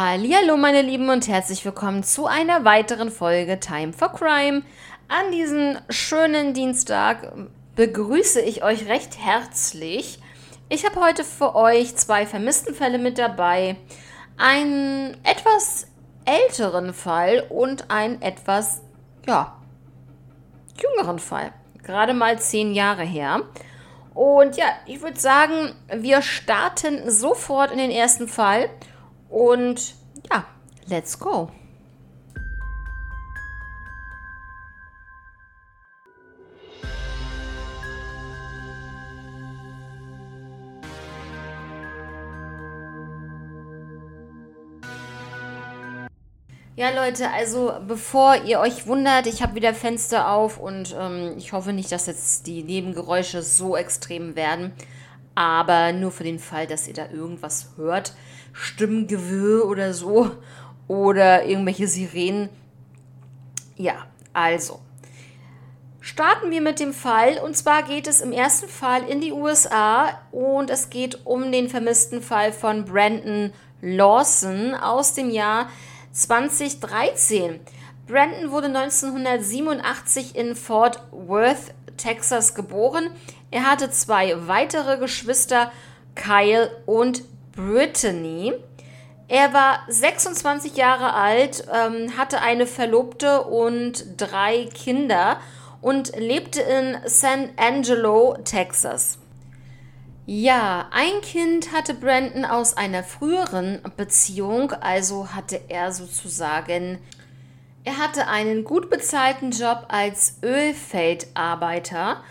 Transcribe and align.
Hallo 0.00 0.56
meine 0.56 0.82
Lieben 0.82 1.10
und 1.10 1.26
herzlich 1.26 1.64
willkommen 1.64 2.04
zu 2.04 2.26
einer 2.28 2.64
weiteren 2.64 3.10
Folge 3.10 3.58
Time 3.58 3.92
for 3.92 4.12
Crime. 4.12 4.62
An 5.08 5.32
diesem 5.32 5.76
schönen 5.90 6.54
Dienstag 6.54 7.32
begrüße 7.74 8.40
ich 8.40 8.62
euch 8.62 8.86
recht 8.86 9.18
herzlich. 9.18 10.20
Ich 10.68 10.86
habe 10.86 11.00
heute 11.00 11.24
für 11.24 11.56
euch 11.56 11.96
zwei 11.96 12.26
Vermisstenfälle 12.26 12.98
mit 12.98 13.18
dabei. 13.18 13.74
Einen 14.36 15.16
etwas 15.24 15.88
älteren 16.24 16.94
Fall 16.94 17.44
und 17.50 17.90
einen 17.90 18.22
etwas, 18.22 18.82
ja, 19.26 19.56
jüngeren 20.80 21.18
Fall. 21.18 21.52
Gerade 21.82 22.14
mal 22.14 22.38
zehn 22.38 22.72
Jahre 22.72 23.02
her. 23.02 23.40
Und 24.14 24.56
ja, 24.56 24.66
ich 24.86 25.02
würde 25.02 25.18
sagen, 25.18 25.74
wir 25.92 26.22
starten 26.22 27.10
sofort 27.10 27.72
in 27.72 27.78
den 27.78 27.90
ersten 27.90 28.28
Fall. 28.28 28.70
Und 29.28 29.94
ja, 30.30 30.44
let's 30.86 31.18
go. 31.18 31.50
Ja, 46.78 46.90
Leute, 46.90 47.28
also 47.32 47.72
bevor 47.88 48.36
ihr 48.44 48.60
euch 48.60 48.86
wundert, 48.86 49.26
ich 49.26 49.42
habe 49.42 49.56
wieder 49.56 49.74
Fenster 49.74 50.30
auf 50.30 50.58
und 50.58 50.94
ähm, 50.96 51.34
ich 51.36 51.52
hoffe 51.52 51.72
nicht, 51.72 51.90
dass 51.90 52.06
jetzt 52.06 52.46
die 52.46 52.62
Nebengeräusche 52.62 53.42
so 53.42 53.76
extrem 53.76 54.36
werden. 54.36 54.72
Aber 55.38 55.92
nur 55.92 56.10
für 56.10 56.24
den 56.24 56.40
Fall, 56.40 56.66
dass 56.66 56.88
ihr 56.88 56.94
da 56.94 57.10
irgendwas 57.12 57.68
hört, 57.76 58.12
Stimmengewirr 58.52 59.68
oder 59.68 59.94
so 59.94 60.32
oder 60.88 61.44
irgendwelche 61.44 61.86
Sirenen. 61.86 62.48
Ja, 63.76 64.06
also. 64.32 64.80
Starten 66.00 66.50
wir 66.50 66.60
mit 66.60 66.80
dem 66.80 66.92
Fall 66.92 67.38
und 67.38 67.56
zwar 67.56 67.84
geht 67.84 68.08
es 68.08 68.20
im 68.20 68.32
ersten 68.32 68.68
Fall 68.68 69.08
in 69.08 69.20
die 69.20 69.30
USA 69.30 70.20
und 70.32 70.70
es 70.70 70.90
geht 70.90 71.24
um 71.24 71.52
den 71.52 71.68
vermissten 71.68 72.20
Fall 72.20 72.52
von 72.52 72.84
Brandon 72.84 73.52
Lawson 73.80 74.74
aus 74.74 75.14
dem 75.14 75.30
Jahr 75.30 75.68
2013. 76.10 77.60
Brandon 78.08 78.50
wurde 78.50 78.66
1987 78.66 80.34
in 80.34 80.56
Fort 80.56 81.00
Worth, 81.12 81.74
Texas 81.96 82.56
geboren. 82.56 83.10
Er 83.50 83.64
hatte 83.70 83.90
zwei 83.90 84.46
weitere 84.46 84.98
Geschwister, 84.98 85.72
Kyle 86.14 86.70
und 86.86 87.22
Brittany. 87.52 88.52
Er 89.28 89.52
war 89.52 89.80
26 89.88 90.76
Jahre 90.76 91.14
alt, 91.14 91.64
ähm, 91.72 92.16
hatte 92.16 92.40
eine 92.40 92.66
Verlobte 92.66 93.42
und 93.44 94.04
drei 94.16 94.68
Kinder 94.74 95.38
und 95.80 96.16
lebte 96.16 96.60
in 96.60 96.96
San 97.04 97.50
Angelo, 97.56 98.36
Texas. 98.44 99.18
Ja, 100.26 100.88
ein 100.90 101.22
Kind 101.22 101.72
hatte 101.72 101.94
Brandon 101.94 102.44
aus 102.44 102.76
einer 102.76 103.02
früheren 103.02 103.80
Beziehung, 103.96 104.72
also 104.72 105.28
hatte 105.34 105.60
er 105.68 105.90
sozusagen, 105.92 106.98
er 107.84 107.96
hatte 107.96 108.28
einen 108.28 108.64
gut 108.64 108.90
bezahlten 108.90 109.52
Job 109.52 109.86
als 109.88 110.38
Ölfeldarbeiter 110.42 112.22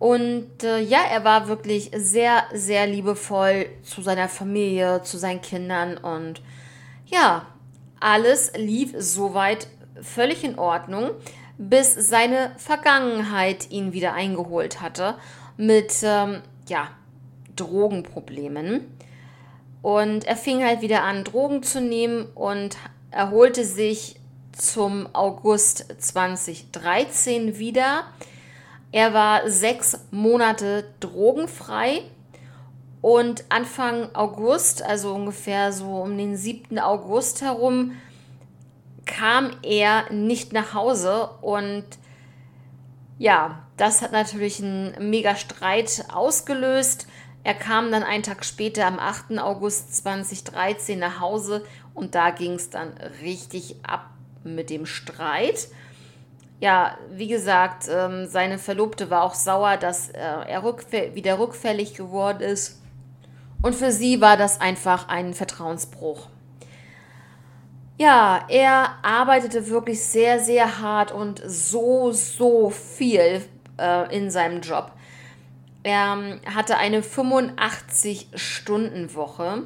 und 0.00 0.64
äh, 0.64 0.80
ja, 0.80 1.00
er 1.08 1.24
war 1.24 1.46
wirklich 1.46 1.90
sehr, 1.94 2.42
sehr 2.52 2.86
liebevoll 2.86 3.66
zu 3.82 4.02
seiner 4.02 4.28
Familie, 4.28 5.02
zu 5.02 5.18
seinen 5.18 5.42
Kindern 5.42 5.98
und 5.98 6.42
ja, 7.06 7.46
alles 8.00 8.50
lief 8.56 8.94
soweit 8.96 9.68
völlig 10.00 10.42
in 10.42 10.58
Ordnung, 10.58 11.10
bis 11.58 11.92
seine 11.94 12.52
Vergangenheit 12.56 13.70
ihn 13.70 13.92
wieder 13.92 14.14
eingeholt 14.14 14.80
hatte 14.80 15.16
mit, 15.58 15.92
ähm, 16.02 16.40
ja, 16.66 16.88
Drogenproblemen. 17.56 18.86
Und 19.82 20.24
er 20.24 20.36
fing 20.36 20.64
halt 20.64 20.80
wieder 20.80 21.02
an, 21.02 21.24
Drogen 21.24 21.62
zu 21.62 21.80
nehmen 21.80 22.26
und 22.34 22.78
erholte 23.10 23.64
sich 23.66 24.16
zum 24.52 25.08
August 25.12 25.86
2013 25.98 27.58
wieder. 27.58 28.04
Er 28.92 29.14
war 29.14 29.48
sechs 29.48 29.98
Monate 30.10 30.84
drogenfrei 30.98 32.02
und 33.00 33.44
Anfang 33.48 34.14
August, 34.14 34.82
also 34.82 35.14
ungefähr 35.14 35.72
so 35.72 36.02
um 36.02 36.18
den 36.18 36.36
7. 36.36 36.78
August 36.78 37.40
herum, 37.42 37.92
kam 39.06 39.50
er 39.62 40.10
nicht 40.12 40.52
nach 40.52 40.74
Hause 40.74 41.30
und 41.40 41.84
ja, 43.18 43.62
das 43.76 44.02
hat 44.02 44.12
natürlich 44.12 44.62
einen 44.62 45.10
mega 45.10 45.36
Streit 45.36 46.04
ausgelöst. 46.12 47.06
Er 47.44 47.54
kam 47.54 47.90
dann 47.90 48.02
einen 48.02 48.22
Tag 48.22 48.44
später, 48.44 48.86
am 48.86 48.98
8. 48.98 49.38
August 49.38 49.94
2013, 49.96 50.98
nach 50.98 51.20
Hause 51.20 51.64
und 51.94 52.14
da 52.14 52.30
ging 52.30 52.54
es 52.54 52.70
dann 52.70 52.92
richtig 53.22 53.76
ab 53.82 54.10
mit 54.42 54.68
dem 54.70 54.84
Streit. 54.86 55.68
Ja, 56.60 56.98
wie 57.10 57.28
gesagt, 57.28 57.88
ähm, 57.90 58.26
seine 58.26 58.58
Verlobte 58.58 59.08
war 59.08 59.22
auch 59.22 59.34
sauer, 59.34 59.78
dass 59.78 60.10
äh, 60.10 60.18
er 60.18 60.62
rückfäll 60.62 61.14
wieder 61.14 61.38
rückfällig 61.38 61.94
geworden 61.94 62.42
ist. 62.42 62.82
Und 63.62 63.74
für 63.74 63.92
sie 63.92 64.20
war 64.20 64.36
das 64.36 64.60
einfach 64.60 65.08
ein 65.08 65.32
Vertrauensbruch. 65.32 66.28
Ja, 67.96 68.44
er 68.48 68.96
arbeitete 69.02 69.68
wirklich 69.68 70.04
sehr, 70.04 70.40
sehr 70.40 70.80
hart 70.80 71.12
und 71.12 71.40
so, 71.44 72.12
so 72.12 72.70
viel 72.70 73.42
äh, 73.78 74.16
in 74.16 74.30
seinem 74.30 74.60
Job. 74.60 74.92
Er 75.82 76.14
ähm, 76.14 76.40
hatte 76.54 76.76
eine 76.76 77.00
85-Stunden-Woche 77.00 79.62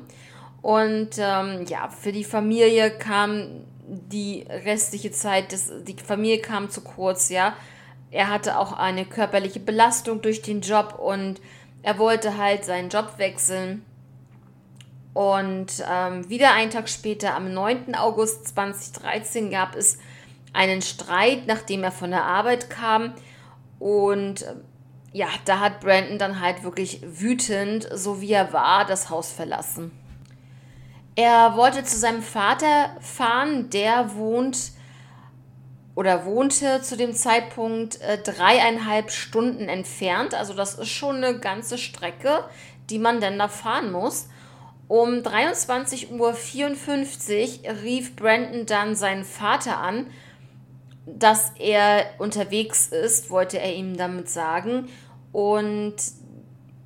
und 0.62 1.10
ähm, 1.19 1.66
ja, 1.69 1.88
für 1.88 2.12
die 2.12 2.25
Familie 2.25 2.91
kam 2.91 3.65
die 3.87 4.47
restliche 4.49 5.11
Zeit, 5.11 5.53
des, 5.53 5.72
die 5.84 5.97
Familie 5.97 6.39
kam 6.39 6.71
zu 6.71 6.81
kurz, 6.81 7.28
ja. 7.28 7.56
Er 8.11 8.28
hatte 8.31 8.59
auch 8.59 8.72
eine 8.72 9.05
körperliche 9.05 9.61
Belastung 9.61 10.22
durch 10.22 10.41
den 10.41 10.61
Job 10.61 10.99
und 10.99 11.41
er 11.83 11.99
wollte 11.99 12.39
halt 12.39 12.65
seinen 12.65 12.89
Job 12.89 13.15
wechseln. 13.19 13.84
Und 15.12 15.84
ähm, 15.89 16.28
wieder 16.28 16.53
einen 16.53 16.71
Tag 16.71 16.89
später, 16.89 17.34
am 17.34 17.53
9. 17.53 17.95
August 17.95 18.49
2013, 18.49 19.50
gab 19.50 19.77
es 19.77 19.99
einen 20.53 20.83
Streit, 20.83 21.47
nachdem 21.47 21.84
er 21.84 21.93
von 21.93 22.11
der 22.11 22.25
Arbeit 22.25 22.71
kam. 22.71 23.15
Und 23.78 24.45
ja, 25.12 25.28
da 25.45 25.61
hat 25.61 25.81
Brandon 25.81 26.19
dann 26.19 26.41
halt 26.41 26.65
wirklich 26.65 27.01
wütend, 27.05 27.89
so 27.93 28.21
wie 28.21 28.33
er 28.33 28.53
war, 28.53 28.84
das 28.84 29.11
Haus 29.11 29.31
verlassen. 29.31 29.93
Er 31.16 31.56
wollte 31.56 31.84
zu 31.84 31.97
seinem 31.97 32.22
Vater 32.22 32.97
fahren, 33.00 33.70
der 33.70 34.16
wohnt 34.16 34.72
oder 35.94 36.25
wohnte 36.25 36.82
zu 36.82 36.97
dem 36.97 37.14
Zeitpunkt 37.14 38.00
äh, 38.00 38.19
dreieinhalb 38.19 39.12
Stunden 39.12 39.69
entfernt. 39.69 40.34
Also 40.34 40.54
das 40.54 40.74
ist 40.74 40.88
schon 40.88 41.22
eine 41.22 41.38
ganze 41.38 41.78
Strecke, 41.78 42.44
die 42.91 42.98
man 42.98 43.20
denn 43.20 43.38
da 43.38 43.47
fahren 43.47 43.92
muss. 43.92 44.28
Um 44.88 45.20
23.54 45.20 46.10
Uhr 46.19 47.82
rief 47.82 48.16
Brandon 48.16 48.66
dann 48.66 48.97
seinen 48.97 49.24
Vater 49.24 49.78
an, 49.78 50.08
dass 51.06 51.53
er 51.58 52.06
unterwegs 52.19 52.88
ist, 52.88 53.30
wollte 53.30 53.60
er 53.60 53.72
ihm 53.72 53.97
damit 53.97 54.28
sagen. 54.28 54.88
Und 55.30 55.94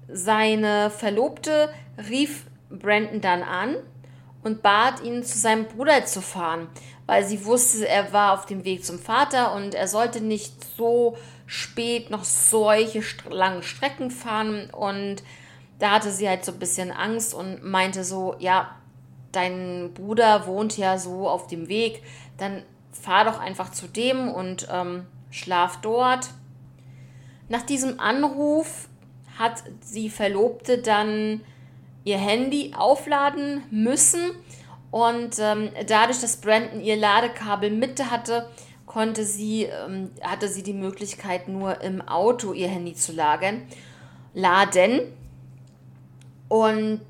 seine 0.06 0.90
Verlobte 0.90 1.70
rief 2.10 2.44
Brandon 2.68 3.22
dann 3.22 3.42
an 3.42 3.76
und 4.42 4.62
bat 4.62 5.02
ihn, 5.02 5.24
zu 5.24 5.38
seinem 5.38 5.66
Bruder 5.66 6.04
zu 6.04 6.20
fahren, 6.20 6.68
weil 7.06 7.24
sie 7.24 7.44
wusste, 7.44 7.88
er 7.88 8.12
war 8.12 8.34
auf 8.34 8.46
dem 8.46 8.64
Weg 8.64 8.84
zum 8.84 8.98
Vater 8.98 9.54
und 9.54 9.74
er 9.74 9.88
sollte 9.88 10.20
nicht 10.20 10.54
so 10.76 11.16
spät 11.46 12.10
noch 12.10 12.24
solche 12.24 13.02
langen 13.30 13.62
Strecken 13.62 14.10
fahren. 14.10 14.70
Und 14.70 15.22
da 15.78 15.92
hatte 15.92 16.10
sie 16.10 16.28
halt 16.28 16.44
so 16.44 16.52
ein 16.52 16.58
bisschen 16.58 16.92
Angst 16.92 17.34
und 17.34 17.64
meinte 17.64 18.04
so, 18.04 18.36
ja, 18.38 18.76
dein 19.32 19.92
Bruder 19.94 20.46
wohnt 20.46 20.76
ja 20.76 20.98
so 20.98 21.28
auf 21.28 21.46
dem 21.46 21.68
Weg, 21.68 22.02
dann 22.36 22.62
fahr 22.92 23.24
doch 23.24 23.38
einfach 23.38 23.70
zu 23.72 23.86
dem 23.86 24.28
und 24.28 24.68
ähm, 24.70 25.06
schlaf 25.30 25.80
dort. 25.80 26.30
Nach 27.48 27.62
diesem 27.62 27.98
Anruf 28.00 28.88
hat 29.38 29.62
die 29.94 30.10
Verlobte 30.10 30.78
dann 30.78 31.42
ihr 32.08 32.18
Handy 32.18 32.72
aufladen 32.76 33.62
müssen 33.70 34.20
und 34.90 35.38
ähm, 35.38 35.70
dadurch, 35.86 36.20
dass 36.20 36.38
Brandon 36.38 36.80
ihr 36.80 36.96
Ladekabel 36.96 37.70
Mitte 37.70 38.10
hatte, 38.10 38.48
konnte 38.86 39.24
sie, 39.24 39.64
ähm, 39.64 40.10
hatte 40.22 40.48
sie 40.48 40.62
die 40.62 40.72
Möglichkeit, 40.72 41.48
nur 41.48 41.80
im 41.82 42.00
Auto 42.00 42.52
ihr 42.52 42.68
Handy 42.68 42.94
zu 42.94 43.12
lagern, 43.12 43.62
laden. 44.32 45.00
Und 46.48 47.02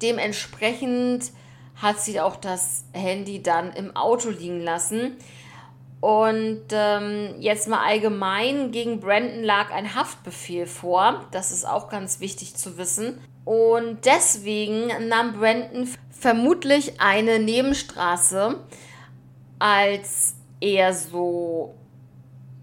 dementsprechend 0.00 1.32
hat 1.74 2.00
sie 2.00 2.20
auch 2.20 2.36
das 2.36 2.84
Handy 2.92 3.42
dann 3.42 3.72
im 3.72 3.96
Auto 3.96 4.30
liegen 4.30 4.60
lassen. 4.60 5.16
Und 6.00 6.66
ähm, 6.70 7.34
jetzt 7.40 7.66
mal 7.66 7.84
allgemein, 7.84 8.70
gegen 8.70 9.00
Brandon 9.00 9.42
lag 9.42 9.72
ein 9.72 9.96
Haftbefehl 9.96 10.66
vor. 10.66 11.24
Das 11.32 11.50
ist 11.50 11.66
auch 11.66 11.88
ganz 11.88 12.20
wichtig 12.20 12.54
zu 12.54 12.78
wissen. 12.78 13.18
Und 13.44 14.04
deswegen 14.04 15.08
nahm 15.08 15.34
Brandon 15.34 15.88
vermutlich 16.10 17.00
eine 17.00 17.38
Nebenstraße 17.38 18.58
als 19.58 20.34
eher 20.60 20.94
so 20.94 21.74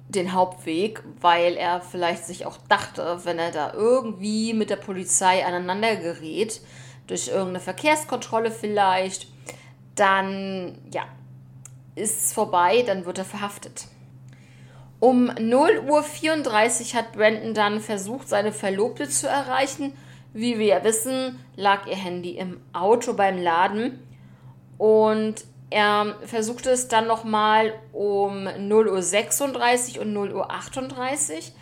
den 0.09 0.33
Hauptweg, 0.33 1.03
weil 1.21 1.55
er 1.55 1.81
vielleicht 1.81 2.25
sich 2.25 2.45
auch 2.45 2.57
dachte, 2.67 3.21
wenn 3.23 3.39
er 3.39 3.51
da 3.51 3.73
irgendwie 3.73 4.53
mit 4.53 4.69
der 4.69 4.75
Polizei 4.75 5.45
aneinander 5.45 5.95
gerät, 5.95 6.61
durch 7.07 7.27
irgendeine 7.27 7.59
Verkehrskontrolle 7.59 8.51
vielleicht, 8.51 9.27
dann 9.95 10.77
ja, 10.91 11.03
ist 11.95 12.25
es 12.25 12.33
vorbei, 12.33 12.83
dann 12.85 13.05
wird 13.05 13.17
er 13.17 13.25
verhaftet. 13.25 13.87
Um 14.99 15.25
0 15.25 15.83
Uhr 15.89 16.03
34 16.03 16.95
hat 16.95 17.13
Brandon 17.13 17.53
dann 17.53 17.79
versucht, 17.79 18.29
seine 18.29 18.51
Verlobte 18.51 19.09
zu 19.09 19.27
erreichen. 19.27 19.93
Wie 20.33 20.57
wir 20.59 20.65
ja 20.65 20.83
wissen, 20.83 21.39
lag 21.55 21.87
ihr 21.87 21.95
Handy 21.95 22.37
im 22.37 22.61
Auto 22.73 23.13
beim 23.13 23.41
Laden 23.41 23.99
und 24.77 25.35
er 25.69 26.15
versuchte 26.25 26.69
es 26.69 26.87
dann 26.87 27.07
nochmal 27.07 27.73
um 27.93 28.47
0 28.57 28.87
Uhr 28.89 29.01
36 29.01 29.99
und 29.99 30.13
0 30.13 30.33
Uhr 30.33 30.51
38 30.51 31.53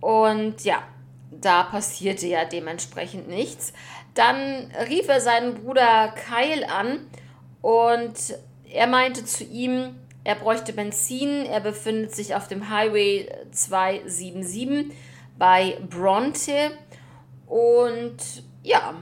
und 0.00 0.64
ja, 0.64 0.82
da 1.30 1.64
passierte 1.64 2.26
ja 2.26 2.44
dementsprechend 2.44 3.28
nichts. 3.28 3.72
Dann 4.14 4.70
rief 4.88 5.08
er 5.08 5.20
seinen 5.20 5.54
Bruder 5.54 6.14
Kyle 6.14 6.68
an 6.70 7.06
und 7.62 8.14
er 8.70 8.86
meinte 8.86 9.24
zu 9.24 9.44
ihm, 9.44 9.94
er 10.24 10.34
bräuchte 10.34 10.72
Benzin. 10.72 11.46
Er 11.46 11.60
befindet 11.60 12.14
sich 12.14 12.34
auf 12.34 12.48
dem 12.48 12.68
Highway 12.68 13.28
277 13.50 14.94
bei 15.38 15.78
Bronte. 15.88 16.72
Und 17.48 18.44
ja, 18.62 18.94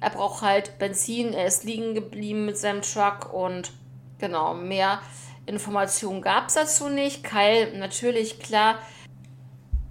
er 0.00 0.10
braucht 0.10 0.42
halt 0.42 0.78
Benzin. 0.78 1.32
Er 1.32 1.46
ist 1.46 1.64
liegen 1.64 1.94
geblieben 1.94 2.46
mit 2.46 2.58
seinem 2.58 2.82
Truck 2.82 3.32
und 3.32 3.72
genau, 4.18 4.54
mehr 4.54 5.00
Informationen 5.46 6.22
gab 6.22 6.48
es 6.48 6.54
dazu 6.54 6.88
nicht. 6.88 7.24
Kyle, 7.24 7.76
natürlich, 7.78 8.38
klar, 8.38 8.78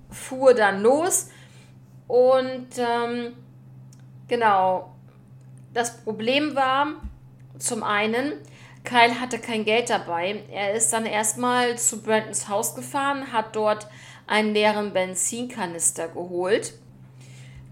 fuhr 0.10 0.54
dann 0.54 0.82
los. 0.82 1.30
Und 2.08 2.70
ähm, 2.78 3.36
genau, 4.28 4.96
das 5.74 5.98
Problem 5.98 6.56
war 6.56 6.88
zum 7.60 7.84
einen, 7.84 8.34
Kyle 8.84 9.20
hatte 9.20 9.38
kein 9.38 9.66
Geld 9.66 9.90
dabei. 9.90 10.44
Er 10.52 10.74
ist 10.74 10.92
dann 10.94 11.06
erstmal 11.06 11.78
zu 11.78 12.02
Brandons 12.02 12.48
Haus 12.48 12.74
gefahren, 12.74 13.32
hat 13.32 13.56
dort 13.56 13.88
einen 14.26 14.54
leeren 14.54 14.94
Benzinkanister 14.94 16.08
geholt. 16.08 16.74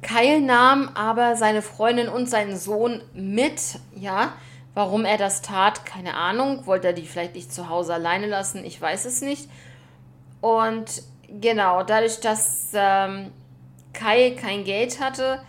Kyle 0.01 0.39
nahm 0.41 0.89
aber 0.93 1.35
seine 1.35 1.61
Freundin 1.61 2.07
und 2.07 2.29
seinen 2.29 2.55
Sohn 2.55 3.01
mit. 3.13 3.79
Ja, 3.95 4.33
warum 4.73 5.05
er 5.05 5.17
das 5.17 5.41
tat, 5.41 5.85
keine 5.85 6.15
Ahnung. 6.15 6.65
Wollte 6.65 6.87
er 6.87 6.93
die 6.93 7.05
vielleicht 7.05 7.35
nicht 7.35 7.53
zu 7.53 7.69
Hause 7.69 7.93
alleine 7.95 8.27
lassen? 8.27 8.63
Ich 8.63 8.79
weiß 8.79 9.05
es 9.05 9.21
nicht. 9.21 9.49
Und 10.39 11.03
genau, 11.27 11.83
dadurch, 11.83 12.19
dass 12.19 12.69
ähm, 12.73 13.31
Kyle 13.93 14.35
kein 14.35 14.63
Geld 14.63 14.99
hatte, 15.01 15.41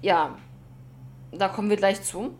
ja, 0.00 0.36
da 1.32 1.48
kommen 1.48 1.68
wir 1.68 1.76
gleich 1.76 2.02
zu 2.02 2.34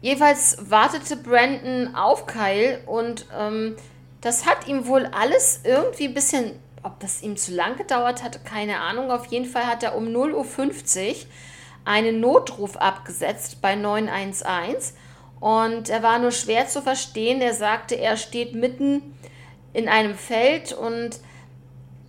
Jedenfalls 0.00 0.58
wartete 0.68 1.16
Brandon 1.16 1.94
auf 1.94 2.26
Kyle 2.26 2.80
und 2.86 3.24
ähm, 3.38 3.76
das 4.20 4.46
hat 4.46 4.66
ihm 4.66 4.86
wohl 4.88 5.06
alles 5.06 5.60
irgendwie 5.62 6.08
ein 6.08 6.14
bisschen, 6.14 6.58
ob 6.82 7.00
das 7.00 7.22
ihm 7.22 7.36
zu 7.36 7.52
lang 7.52 7.76
gedauert 7.76 8.22
hat, 8.22 8.44
keine 8.44 8.80
Ahnung. 8.80 9.10
Auf 9.10 9.26
jeden 9.26 9.46
Fall 9.46 9.66
hat 9.66 9.82
er 9.82 9.96
um 9.96 10.06
0.50 10.06 11.08
Uhr 11.08 11.16
einen 11.84 12.20
Notruf 12.20 12.76
abgesetzt 12.76 13.60
bei 13.60 13.74
911 13.74 14.92
und 15.40 15.88
er 15.88 16.02
war 16.02 16.18
nur 16.18 16.30
schwer 16.30 16.66
zu 16.68 16.82
verstehen. 16.82 17.40
Er 17.40 17.54
sagte, 17.54 17.96
er 17.96 18.16
steht 18.16 18.54
mitten 18.54 19.02
in 19.72 19.88
einem 19.88 20.14
Feld 20.14 20.72
und 20.72 21.18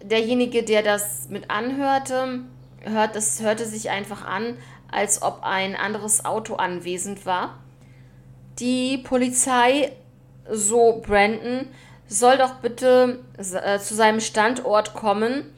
derjenige, 0.04 0.64
der 0.64 0.84
das 0.84 1.30
mit 1.30 1.50
anhörte, 1.50 2.42
hört, 2.82 3.16
das 3.16 3.42
hörte 3.42 3.66
sich 3.66 3.90
einfach 3.90 4.26
an, 4.26 4.58
als 4.92 5.22
ob 5.22 5.44
ein 5.44 5.76
anderes 5.76 6.26
Auto 6.26 6.56
anwesend 6.56 7.26
war 7.26 7.58
die 8.60 9.00
Polizei, 9.00 9.92
so 10.50 11.02
Brandon, 11.06 11.68
soll 12.14 12.38
doch 12.38 12.56
bitte 12.56 13.20
äh, 13.38 13.80
zu 13.80 13.96
seinem 13.96 14.20
Standort 14.20 14.94
kommen. 14.94 15.54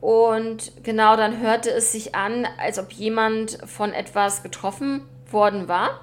Und 0.00 0.72
genau 0.84 1.16
dann 1.16 1.40
hörte 1.40 1.70
es 1.70 1.92
sich 1.92 2.14
an, 2.14 2.46
als 2.58 2.78
ob 2.78 2.92
jemand 2.92 3.58
von 3.66 3.92
etwas 3.92 4.42
getroffen 4.42 5.02
worden 5.30 5.68
war. 5.68 6.00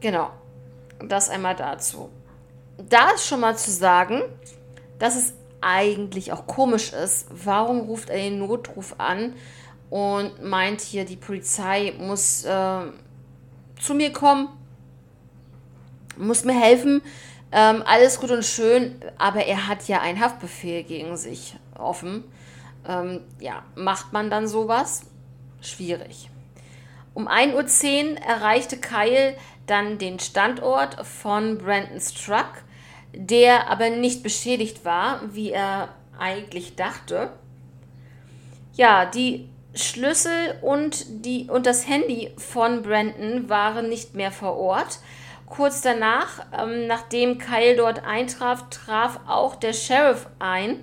Genau, 0.00 0.30
das 0.98 1.30
einmal 1.30 1.56
dazu. 1.56 2.10
Da 2.76 3.10
ist 3.10 3.26
schon 3.26 3.40
mal 3.40 3.56
zu 3.56 3.70
sagen, 3.70 4.22
dass 4.98 5.16
es 5.16 5.34
eigentlich 5.60 6.32
auch 6.32 6.46
komisch 6.46 6.92
ist. 6.92 7.26
Warum 7.30 7.80
ruft 7.80 8.10
er 8.10 8.18
den 8.18 8.38
Notruf 8.38 8.96
an 8.98 9.34
und 9.88 10.42
meint 10.42 10.80
hier, 10.80 11.04
die 11.04 11.16
Polizei 11.16 11.94
muss 11.98 12.44
äh, 12.44 12.80
zu 13.80 13.94
mir 13.94 14.12
kommen, 14.12 14.48
muss 16.16 16.44
mir 16.44 16.58
helfen, 16.58 17.02
ähm, 17.52 17.82
alles 17.86 18.20
gut 18.20 18.30
und 18.30 18.44
schön, 18.44 18.96
aber 19.18 19.44
er 19.44 19.66
hat 19.66 19.88
ja 19.88 20.00
einen 20.00 20.20
Haftbefehl 20.20 20.82
gegen 20.82 21.16
sich 21.16 21.56
offen. 21.78 22.24
Ähm, 22.86 23.20
ja, 23.40 23.62
macht 23.74 24.12
man 24.12 24.30
dann 24.30 24.48
sowas? 24.48 25.02
Schwierig. 25.60 26.30
Um 27.14 27.28
1.10 27.28 28.12
Uhr 28.12 28.18
erreichte 28.18 28.76
Kyle 28.76 29.34
dann 29.66 29.98
den 29.98 30.18
Standort 30.18 31.04
von 31.06 31.58
Brandons 31.58 32.12
Truck, 32.14 32.62
der 33.14 33.70
aber 33.70 33.90
nicht 33.90 34.22
beschädigt 34.22 34.84
war, 34.84 35.20
wie 35.32 35.50
er 35.50 35.88
eigentlich 36.18 36.76
dachte. 36.76 37.30
Ja, 38.74 39.06
die 39.06 39.48
Schlüssel 39.74 40.58
und, 40.62 41.24
die, 41.24 41.48
und 41.48 41.66
das 41.66 41.88
Handy 41.88 42.32
von 42.36 42.82
Brandon 42.82 43.48
waren 43.48 43.88
nicht 43.88 44.14
mehr 44.14 44.32
vor 44.32 44.56
Ort. 44.56 44.98
Kurz 45.46 45.80
danach, 45.80 46.44
ähm, 46.58 46.86
nachdem 46.88 47.38
Kyle 47.38 47.76
dort 47.76 48.04
eintraf, 48.04 48.68
traf 48.68 49.20
auch 49.26 49.54
der 49.54 49.72
Sheriff 49.72 50.26
ein. 50.38 50.80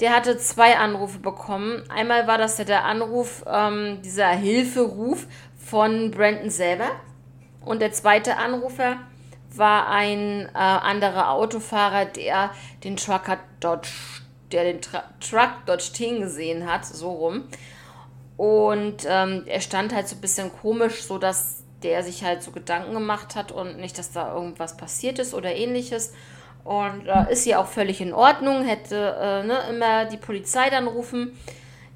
Der 0.00 0.14
hatte 0.14 0.36
zwei 0.38 0.76
Anrufe 0.76 1.18
bekommen. 1.18 1.84
Einmal 1.90 2.26
war 2.26 2.38
das 2.38 2.56
der 2.56 2.84
Anruf, 2.84 3.44
ähm, 3.46 4.00
dieser 4.02 4.28
Hilferuf 4.28 5.26
von 5.56 6.10
Brandon 6.10 6.50
selber. 6.50 6.88
Und 7.64 7.80
der 7.80 7.92
zweite 7.92 8.36
Anrufer 8.36 8.96
war 9.54 9.88
ein 9.88 10.48
äh, 10.54 10.58
anderer 10.58 11.30
Autofahrer, 11.30 12.06
der 12.06 12.50
den 12.82 12.96
Truck 12.96 13.28
hat 13.28 13.40
Dodge, 13.60 13.90
der 14.52 14.64
den 14.64 14.80
Tra 14.80 15.04
Truck 15.20 15.50
dort 15.66 15.82
stehen 15.82 16.20
gesehen 16.20 16.70
hat, 16.70 16.84
so 16.84 17.10
rum. 17.10 17.44
Und 18.36 19.06
ähm, 19.06 19.42
er 19.46 19.60
stand 19.60 19.94
halt 19.94 20.08
so 20.08 20.16
ein 20.16 20.20
bisschen 20.20 20.50
komisch, 20.50 21.02
so 21.02 21.18
dass 21.18 21.59
der 21.82 22.02
sich 22.02 22.24
halt 22.24 22.42
so 22.42 22.50
Gedanken 22.50 22.92
gemacht 22.92 23.36
hat 23.36 23.52
und 23.52 23.78
nicht, 23.78 23.98
dass 23.98 24.12
da 24.12 24.34
irgendwas 24.34 24.76
passiert 24.76 25.18
ist 25.18 25.34
oder 25.34 25.54
ähnliches. 25.54 26.12
Und 26.64 27.06
äh, 27.06 27.32
ist 27.32 27.46
ja 27.46 27.58
auch 27.58 27.66
völlig 27.66 28.00
in 28.00 28.12
Ordnung, 28.12 28.64
hätte 28.64 29.16
äh, 29.18 29.46
ne, 29.46 29.58
immer 29.70 30.04
die 30.04 30.18
Polizei 30.18 30.68
dann 30.68 30.86
rufen. 30.86 31.38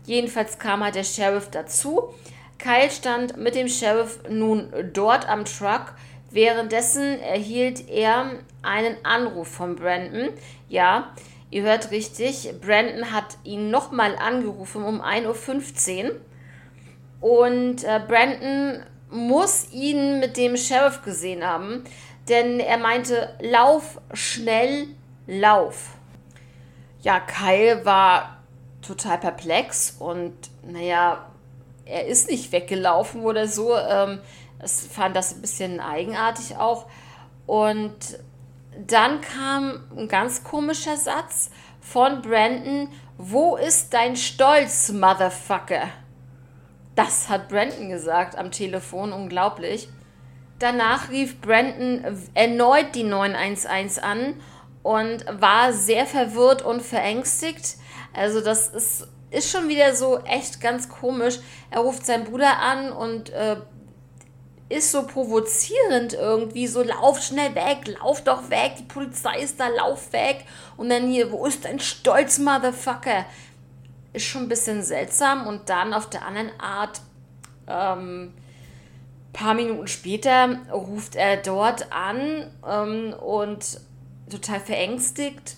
Jedenfalls 0.06 0.58
kam 0.58 0.82
halt 0.82 0.94
der 0.94 1.04
Sheriff 1.04 1.50
dazu. 1.50 2.14
Kyle 2.58 2.90
stand 2.90 3.36
mit 3.36 3.54
dem 3.54 3.68
Sheriff 3.68 4.20
nun 4.28 4.72
dort 4.92 5.28
am 5.28 5.44
Truck. 5.44 5.94
Währenddessen 6.30 7.20
erhielt 7.20 7.88
er 7.88 8.32
einen 8.62 8.96
Anruf 9.04 9.48
von 9.48 9.76
Brandon. 9.76 10.30
Ja, 10.68 11.12
ihr 11.50 11.62
hört 11.62 11.90
richtig, 11.90 12.52
Brandon 12.60 13.12
hat 13.12 13.36
ihn 13.44 13.70
nochmal 13.70 14.16
angerufen 14.16 14.82
um 14.82 15.00
1.15 15.00 16.04
Uhr. 16.04 16.16
Und 17.20 17.84
äh, 17.84 18.00
Brandon 18.06 18.82
muss 19.14 19.72
ihn 19.72 20.18
mit 20.18 20.36
dem 20.36 20.56
Sheriff 20.56 21.02
gesehen 21.02 21.46
haben, 21.46 21.84
denn 22.28 22.58
er 22.58 22.78
meinte, 22.78 23.34
lauf 23.40 24.00
schnell, 24.12 24.88
lauf. 25.26 25.90
Ja, 27.00 27.20
Kyle 27.20 27.84
war 27.84 28.38
total 28.82 29.18
perplex 29.18 29.96
und 29.98 30.34
naja, 30.62 31.26
er 31.84 32.06
ist 32.06 32.30
nicht 32.30 32.50
weggelaufen 32.50 33.22
oder 33.22 33.46
so. 33.46 33.76
Ähm, 33.76 34.20
es 34.58 34.86
fand 34.86 35.14
das 35.14 35.34
ein 35.34 35.40
bisschen 35.42 35.80
eigenartig 35.80 36.56
auch. 36.56 36.86
Und 37.46 38.18
dann 38.86 39.20
kam 39.20 39.84
ein 39.96 40.08
ganz 40.08 40.42
komischer 40.42 40.96
Satz 40.96 41.50
von 41.80 42.22
Brandon: 42.22 42.88
Wo 43.18 43.56
ist 43.56 43.92
dein 43.92 44.16
Stolz, 44.16 44.90
Motherfucker? 44.90 45.88
Das 46.94 47.28
hat 47.28 47.48
Brandon 47.48 47.88
gesagt 47.88 48.36
am 48.36 48.50
Telefon, 48.50 49.12
unglaublich. 49.12 49.88
Danach 50.58 51.10
rief 51.10 51.40
Brandon 51.40 52.04
erneut 52.34 52.94
die 52.94 53.02
911 53.02 53.98
an 54.02 54.40
und 54.82 55.24
war 55.40 55.72
sehr 55.72 56.06
verwirrt 56.06 56.62
und 56.62 56.82
verängstigt. 56.82 57.76
Also 58.12 58.40
das 58.40 58.68
ist, 58.68 59.08
ist 59.30 59.50
schon 59.50 59.68
wieder 59.68 59.94
so 59.96 60.18
echt 60.20 60.60
ganz 60.60 60.88
komisch. 60.88 61.40
Er 61.70 61.80
ruft 61.80 62.06
seinen 62.06 62.24
Bruder 62.24 62.58
an 62.60 62.92
und 62.92 63.30
äh, 63.30 63.56
ist 64.68 64.92
so 64.92 65.06
provozierend 65.06 66.14
irgendwie, 66.14 66.66
so 66.66 66.82
lauf 66.82 67.22
schnell 67.22 67.54
weg, 67.54 67.96
lauf 68.00 68.22
doch 68.24 68.50
weg, 68.50 68.74
die 68.78 68.84
Polizei 68.84 69.40
ist 69.40 69.60
da, 69.60 69.68
lauf 69.68 70.12
weg. 70.12 70.44
Und 70.76 70.88
dann 70.88 71.08
hier, 71.08 71.30
wo 71.32 71.46
ist 71.46 71.64
dein 71.64 71.80
Stolz, 71.80 72.38
Motherfucker? 72.38 73.26
Ist 74.14 74.24
schon 74.24 74.44
ein 74.44 74.48
bisschen 74.48 74.82
seltsam. 74.82 75.46
Und 75.46 75.68
dann 75.68 75.92
auf 75.92 76.08
der 76.08 76.24
anderen 76.24 76.58
Art, 76.58 77.02
ähm, 77.66 78.32
paar 79.34 79.52
Minuten 79.52 79.88
später 79.88 80.60
ruft 80.72 81.16
er 81.16 81.36
dort 81.36 81.92
an 81.92 82.50
ähm, 82.66 83.12
und 83.12 83.80
total 84.30 84.60
verängstigt. 84.60 85.56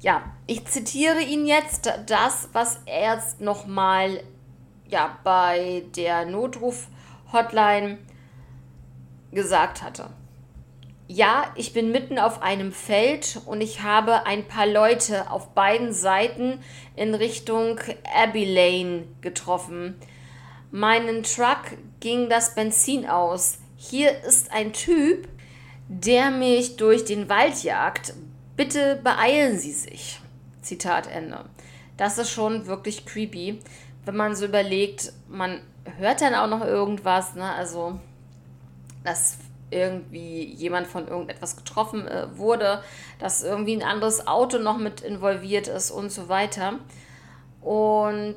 Ja, 0.00 0.22
ich 0.46 0.66
zitiere 0.66 1.20
ihn 1.20 1.46
jetzt, 1.46 1.90
das, 2.06 2.48
was 2.52 2.80
er 2.86 3.16
jetzt 3.16 3.40
nochmal 3.40 4.20
ja, 4.88 5.18
bei 5.24 5.84
der 5.96 6.26
Notruf-Hotline 6.26 7.98
gesagt 9.32 9.82
hatte. 9.82 10.10
Ja, 11.06 11.52
ich 11.54 11.74
bin 11.74 11.92
mitten 11.92 12.18
auf 12.18 12.40
einem 12.40 12.72
Feld 12.72 13.38
und 13.44 13.60
ich 13.60 13.82
habe 13.82 14.24
ein 14.24 14.48
paar 14.48 14.66
Leute 14.66 15.30
auf 15.30 15.50
beiden 15.50 15.92
Seiten 15.92 16.60
in 16.96 17.14
Richtung 17.14 17.78
Abbey 18.14 18.46
Lane 18.46 19.04
getroffen. 19.20 19.96
Meinen 20.70 21.22
Truck 21.22 21.76
ging 22.00 22.30
das 22.30 22.54
Benzin 22.54 23.06
aus. 23.06 23.58
Hier 23.76 24.24
ist 24.24 24.50
ein 24.50 24.72
Typ, 24.72 25.28
der 25.88 26.30
mich 26.30 26.76
durch 26.76 27.04
den 27.04 27.28
Wald 27.28 27.62
jagt. 27.62 28.14
Bitte 28.56 28.98
beeilen 29.04 29.58
Sie 29.58 29.72
sich. 29.72 30.20
Zitat 30.62 31.06
Ende. 31.06 31.44
Das 31.98 32.16
ist 32.16 32.30
schon 32.30 32.66
wirklich 32.66 33.04
creepy, 33.04 33.60
wenn 34.06 34.16
man 34.16 34.34
so 34.34 34.46
überlegt, 34.46 35.12
man 35.28 35.60
hört 35.98 36.22
dann 36.22 36.34
auch 36.34 36.48
noch 36.48 36.64
irgendwas, 36.64 37.34
ne? 37.34 37.52
Also, 37.52 38.00
dass 39.04 39.38
irgendwie 39.74 40.44
jemand 40.54 40.86
von 40.86 41.08
irgendetwas 41.08 41.56
getroffen 41.56 42.06
äh, 42.06 42.26
wurde, 42.38 42.82
dass 43.18 43.42
irgendwie 43.42 43.76
ein 43.76 43.82
anderes 43.82 44.26
Auto 44.26 44.58
noch 44.58 44.78
mit 44.78 45.00
involviert 45.00 45.68
ist 45.68 45.90
und 45.90 46.10
so 46.10 46.28
weiter. 46.28 46.78
Und 47.60 48.36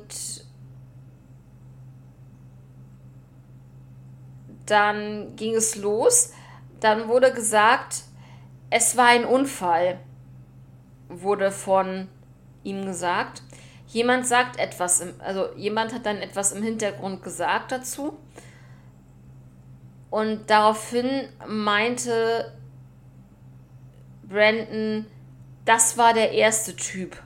dann 4.66 5.36
ging 5.36 5.54
es 5.54 5.76
los 5.76 6.32
dann 6.80 7.08
wurde 7.08 7.32
gesagt, 7.32 8.02
es 8.70 8.96
war 8.96 9.06
ein 9.06 9.24
Unfall, 9.24 9.98
wurde 11.08 11.50
von 11.50 12.08
ihm 12.62 12.84
gesagt. 12.84 13.42
Jemand 13.86 14.26
sagt 14.26 14.58
etwas, 14.58 15.00
im, 15.00 15.14
also 15.20 15.48
jemand 15.56 15.94
hat 15.94 16.04
dann 16.04 16.18
etwas 16.18 16.52
im 16.52 16.62
Hintergrund 16.62 17.22
gesagt 17.22 17.72
dazu. 17.72 18.18
Und 20.10 20.48
daraufhin 20.48 21.28
meinte 21.46 22.52
Brandon, 24.22 25.06
das 25.64 25.98
war 25.98 26.14
der 26.14 26.32
erste 26.32 26.74
Typ. 26.76 27.16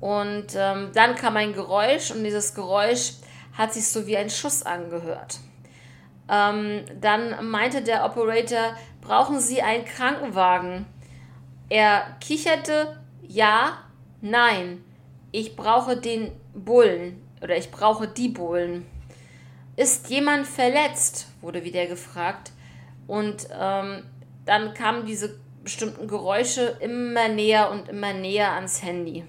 Und 0.00 0.54
ähm, 0.54 0.90
dann 0.94 1.14
kam 1.16 1.36
ein 1.36 1.52
Geräusch 1.52 2.10
und 2.10 2.22
dieses 2.22 2.54
Geräusch 2.54 3.12
hat 3.54 3.72
sich 3.72 3.88
so 3.88 4.06
wie 4.06 4.16
ein 4.16 4.30
Schuss 4.30 4.62
angehört. 4.62 5.38
Ähm, 6.28 6.84
dann 7.00 7.48
meinte 7.50 7.82
der 7.82 8.04
Operator, 8.04 8.76
brauchen 9.00 9.40
Sie 9.40 9.62
einen 9.62 9.84
Krankenwagen? 9.84 10.86
Er 11.68 12.16
kicherte, 12.20 12.96
ja, 13.22 13.78
nein, 14.20 14.84
ich 15.32 15.56
brauche 15.56 15.96
den 15.96 16.32
Bullen 16.54 17.22
oder 17.42 17.56
ich 17.56 17.70
brauche 17.70 18.08
die 18.08 18.28
Bullen. 18.28 18.86
Ist 19.76 20.08
jemand 20.08 20.46
verletzt? 20.46 21.26
wurde 21.40 21.64
wieder 21.64 21.86
gefragt. 21.86 22.52
Und 23.06 23.48
ähm, 23.52 24.02
dann 24.44 24.74
kamen 24.74 25.06
diese 25.06 25.38
bestimmten 25.62 26.08
Geräusche 26.08 26.76
immer 26.80 27.28
näher 27.28 27.70
und 27.70 27.88
immer 27.88 28.12
näher 28.12 28.52
ans 28.52 28.82
Handy. 28.82 29.24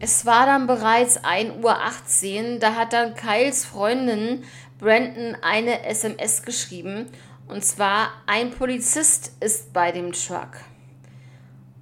Es 0.00 0.26
war 0.26 0.46
dann 0.46 0.66
bereits 0.66 1.22
1.18 1.22 1.62
Uhr, 1.62 2.58
da 2.58 2.74
hat 2.74 2.92
dann 2.92 3.14
Kyles 3.14 3.64
Freundin 3.64 4.44
Brandon 4.78 5.36
eine 5.40 5.84
SMS 5.84 6.42
geschrieben. 6.42 7.06
Und 7.46 7.64
zwar, 7.64 8.10
ein 8.26 8.50
Polizist 8.50 9.32
ist 9.40 9.72
bei 9.72 9.92
dem 9.92 10.12
Truck. 10.12 10.60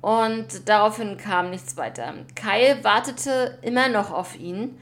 Und 0.00 0.68
daraufhin 0.68 1.16
kam 1.16 1.50
nichts 1.50 1.76
weiter. 1.76 2.14
Kyle 2.34 2.82
wartete 2.82 3.58
immer 3.62 3.88
noch 3.88 4.10
auf 4.10 4.38
ihn. 4.38 4.78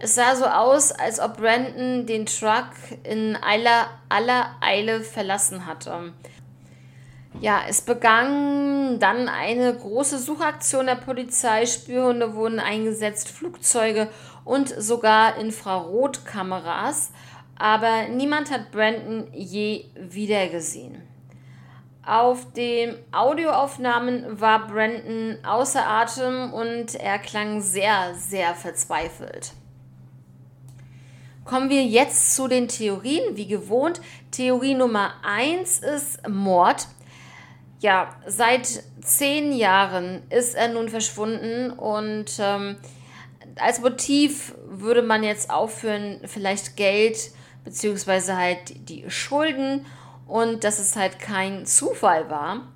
Es 0.00 0.14
sah 0.14 0.34
so 0.34 0.46
aus, 0.46 0.92
als 0.92 1.20
ob 1.20 1.36
Brandon 1.36 2.06
den 2.06 2.26
Truck 2.26 2.70
in 3.04 3.36
aller, 3.36 3.88
aller 4.08 4.56
Eile 4.60 5.02
verlassen 5.02 5.66
hatte. 5.66 6.12
Ja, 7.40 7.60
es 7.68 7.82
begann 7.82 8.98
dann 8.98 9.28
eine 9.28 9.74
große 9.74 10.18
Suchaktion 10.18 10.86
der 10.86 10.96
Polizei. 10.96 11.64
Spürhunde 11.66 12.34
wurden 12.34 12.58
eingesetzt, 12.58 13.28
Flugzeuge 13.28 14.08
und 14.44 14.68
sogar 14.68 15.36
Infrarotkameras 15.36 17.12
aber 17.60 18.08
niemand 18.08 18.50
hat 18.50 18.70
Brandon 18.72 19.28
je 19.34 19.84
wiedergesehen. 19.94 21.02
Auf 22.02 22.50
den 22.54 22.96
Audioaufnahmen 23.12 24.40
war 24.40 24.66
Brandon 24.66 25.36
außer 25.44 25.86
Atem 25.86 26.54
und 26.54 26.94
er 26.94 27.18
klang 27.18 27.60
sehr, 27.60 28.14
sehr 28.14 28.54
verzweifelt. 28.54 29.52
Kommen 31.50 31.68
wir 31.68 31.82
jetzt 31.82 32.36
zu 32.36 32.46
den 32.46 32.68
Theorien. 32.68 33.36
Wie 33.36 33.48
gewohnt, 33.48 34.00
Theorie 34.30 34.74
Nummer 34.74 35.14
1 35.24 35.80
ist 35.80 36.28
Mord. 36.28 36.86
Ja, 37.80 38.14
seit 38.24 38.84
zehn 39.02 39.52
Jahren 39.52 40.22
ist 40.30 40.54
er 40.54 40.68
nun 40.68 40.88
verschwunden 40.88 41.72
und 41.72 42.38
ähm, 42.38 42.76
als 43.56 43.80
Motiv 43.80 44.54
würde 44.68 45.02
man 45.02 45.24
jetzt 45.24 45.50
aufführen, 45.50 46.20
vielleicht 46.26 46.76
Geld 46.76 47.32
beziehungsweise 47.64 48.36
halt 48.36 48.88
die 48.88 49.10
Schulden 49.10 49.86
und 50.28 50.62
dass 50.62 50.78
es 50.78 50.94
halt 50.94 51.18
kein 51.18 51.66
Zufall 51.66 52.30
war. 52.30 52.68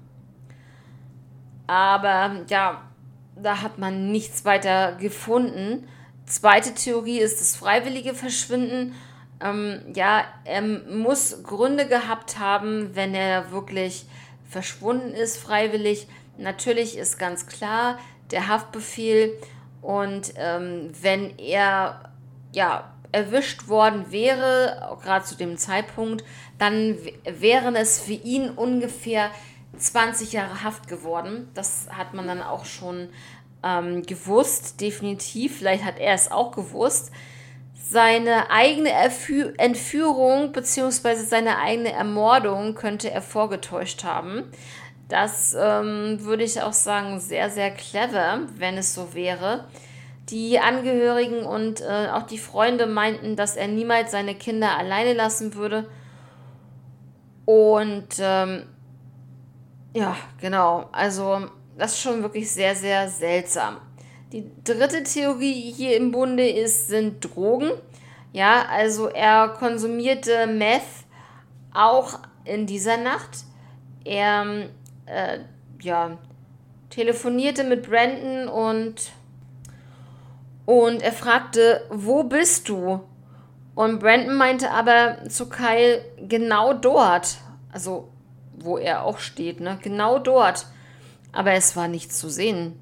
Aber 1.68 2.44
ja, 2.48 2.82
da 3.40 3.62
hat 3.62 3.78
man 3.78 4.10
nichts 4.10 4.44
weiter 4.44 4.96
gefunden. 4.96 5.86
Zweite 6.26 6.74
Theorie 6.74 7.20
ist 7.20 7.40
das 7.40 7.56
freiwillige 7.56 8.14
Verschwinden. 8.14 8.94
Ähm, 9.40 9.80
ja, 9.94 10.24
er 10.44 10.62
muss 10.62 11.42
Gründe 11.42 11.86
gehabt 11.86 12.38
haben, 12.38 12.94
wenn 12.94 13.14
er 13.14 13.50
wirklich 13.50 14.06
verschwunden 14.48 15.12
ist, 15.12 15.36
freiwillig. 15.36 16.06
Natürlich 16.38 16.96
ist 16.96 17.18
ganz 17.18 17.46
klar 17.46 17.98
der 18.30 18.48
Haftbefehl 18.48 19.38
und 19.82 20.32
ähm, 20.36 20.90
wenn 21.02 21.38
er 21.38 22.10
ja 22.52 22.90
erwischt 23.12 23.68
worden 23.68 24.10
wäre, 24.10 24.98
gerade 25.02 25.24
zu 25.24 25.36
dem 25.36 25.56
Zeitpunkt, 25.56 26.24
dann 26.58 26.96
wären 27.24 27.76
es 27.76 28.00
für 28.00 28.12
ihn 28.12 28.50
ungefähr 28.50 29.30
20 29.76 30.32
Jahre 30.32 30.64
Haft 30.64 30.88
geworden. 30.88 31.48
Das 31.54 31.88
hat 31.90 32.14
man 32.14 32.26
dann 32.26 32.42
auch 32.42 32.64
schon 32.64 33.08
ähm, 33.64 34.02
gewusst, 34.02 34.80
definitiv. 34.80 35.59
Vielleicht 35.59 35.85
hat 35.85 35.99
er 35.99 36.14
es 36.14 36.30
auch 36.30 36.52
gewusst. 36.52 37.11
Seine 37.75 38.50
eigene 38.50 38.90
Erfü 38.90 39.52
Entführung 39.59 40.52
bzw. 40.52 41.14
seine 41.16 41.59
eigene 41.59 41.92
Ermordung 41.92 42.75
könnte 42.75 43.11
er 43.11 43.23
vorgetäuscht 43.23 44.04
haben. 44.04 44.44
Das 45.09 45.54
ähm, 45.59 46.18
würde 46.21 46.44
ich 46.44 46.62
auch 46.62 46.73
sagen, 46.73 47.21
sehr, 47.21 47.50
sehr 47.50 47.71
clever, 47.71 48.40
wenn 48.56 48.78
es 48.78 48.94
so 48.94 49.14
wäre. 49.14 49.66
Die 50.30 50.59
Angehörigen 50.59 51.44
und 51.44 51.83
äh, 51.83 52.09
auch 52.11 52.23
die 52.23 52.38
Freunde 52.38 52.87
meinten, 52.87 53.37
dass 53.37 53.56
er 53.56 53.68
niemals 53.68 54.11
seine 54.11 54.35
Kinder 54.35 54.78
alleine 54.78 55.12
lassen 55.12 55.54
würde. 55.54 55.87
Und 57.44 58.09
ähm, 58.18 58.64
ja, 59.94 60.16
genau. 60.40 60.88
Also 60.92 61.49
das 61.76 61.92
ist 61.92 62.00
schon 62.00 62.22
wirklich 62.22 62.50
sehr, 62.50 62.74
sehr 62.74 63.08
seltsam. 63.08 63.78
Die 64.32 64.50
dritte 64.64 65.02
Theorie 65.02 65.72
hier 65.72 65.96
im 65.96 66.10
Bunde 66.10 66.48
ist, 66.48 66.88
sind 66.88 67.24
Drogen. 67.24 67.70
Ja, 68.32 68.64
also 68.68 69.08
er 69.08 69.48
konsumierte 69.48 70.46
Meth 70.46 70.82
auch 71.72 72.18
in 72.44 72.66
dieser 72.66 72.96
Nacht. 72.96 73.44
Er 74.04 74.68
äh, 75.06 75.38
ja, 75.80 76.18
telefonierte 76.90 77.64
mit 77.64 77.88
Brandon 77.88 78.48
und 78.48 79.12
und 80.66 81.02
er 81.02 81.12
fragte, 81.12 81.82
wo 81.90 82.22
bist 82.24 82.68
du? 82.68 83.00
Und 83.74 83.98
Brandon 83.98 84.34
meinte 84.34 84.70
aber 84.70 85.18
zu 85.28 85.48
Kyle, 85.48 86.02
genau 86.26 86.72
dort, 86.72 87.36
also 87.70 88.08
wo 88.56 88.78
er 88.78 89.04
auch 89.04 89.18
steht, 89.18 89.60
ne? 89.60 89.78
Genau 89.82 90.18
dort. 90.18 90.66
Aber 91.34 91.52
es 91.52 91.76
war 91.76 91.88
nichts 91.88 92.18
zu 92.18 92.28
sehen. 92.30 92.78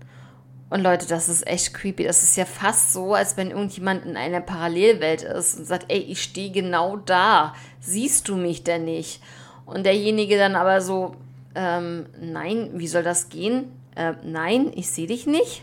Und 0.71 0.83
Leute, 0.83 1.07
das 1.07 1.29
ist 1.29 1.47
echt 1.47 1.75
creepy. 1.75 2.05
Das 2.05 2.23
ist 2.23 2.37
ja 2.37 2.45
fast 2.45 2.93
so, 2.93 3.15
als 3.15 3.37
wenn 3.37 3.51
irgendjemand 3.51 4.07
in 4.07 4.17
einer 4.17 4.41
Parallelwelt 4.41 5.23
ist 5.23 5.59
und 5.59 5.67
sagt, 5.67 5.87
ey, 5.89 5.99
ich 5.99 6.23
stehe 6.23 6.51
genau 6.51 6.97
da. 6.97 7.55
Siehst 7.81 8.29
du 8.29 8.37
mich 8.37 8.65
denn 8.65 8.85
nicht? 8.85 9.21
Und 9.67 9.85
derjenige 9.85 10.39
dann 10.39 10.55
aber 10.55 10.81
so, 10.81 11.17
ähm, 11.55 12.07
nein, 12.21 12.71
wie 12.75 12.89
soll 12.89 13.03
das 13.03 13.29
gehen? 13.29 13.73
Äh, 13.97 14.15
nein, 14.23 14.73
ich 14.75 14.91
sehe 14.91 15.07
dich 15.07 15.27
nicht. 15.27 15.63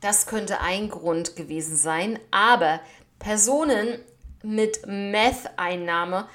Das 0.00 0.26
könnte 0.26 0.60
ein 0.60 0.90
Grund 0.90 1.36
gewesen 1.36 1.76
sein. 1.76 2.18
Aber 2.30 2.80
Personen 3.18 3.98
mit 4.42 4.86
Meth-Einnahme, 4.86 6.26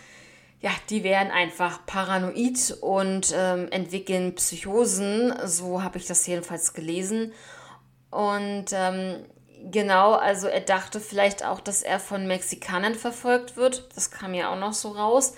ja, 0.59 0.71
die 0.89 1.03
werden 1.03 1.31
einfach 1.31 1.85
paranoid 1.85 2.77
und 2.81 3.33
ähm, 3.35 3.67
entwickeln 3.71 4.33
Psychosen. 4.35 5.33
So 5.45 5.83
habe 5.83 5.97
ich 5.97 6.07
das 6.07 6.25
jedenfalls 6.25 6.73
gelesen. 6.73 7.31
Und 8.09 8.65
ähm, 8.71 9.25
genau, 9.71 10.13
also 10.13 10.47
er 10.47 10.61
dachte 10.61 10.99
vielleicht 10.99 11.45
auch, 11.45 11.59
dass 11.59 11.83
er 11.83 11.99
von 11.99 12.25
Mexikanern 12.25 12.95
verfolgt 12.95 13.55
wird. 13.55 13.87
Das 13.95 14.09
kam 14.09 14.33
ja 14.33 14.51
auch 14.51 14.59
noch 14.59 14.73
so 14.73 14.89
raus. 14.89 15.33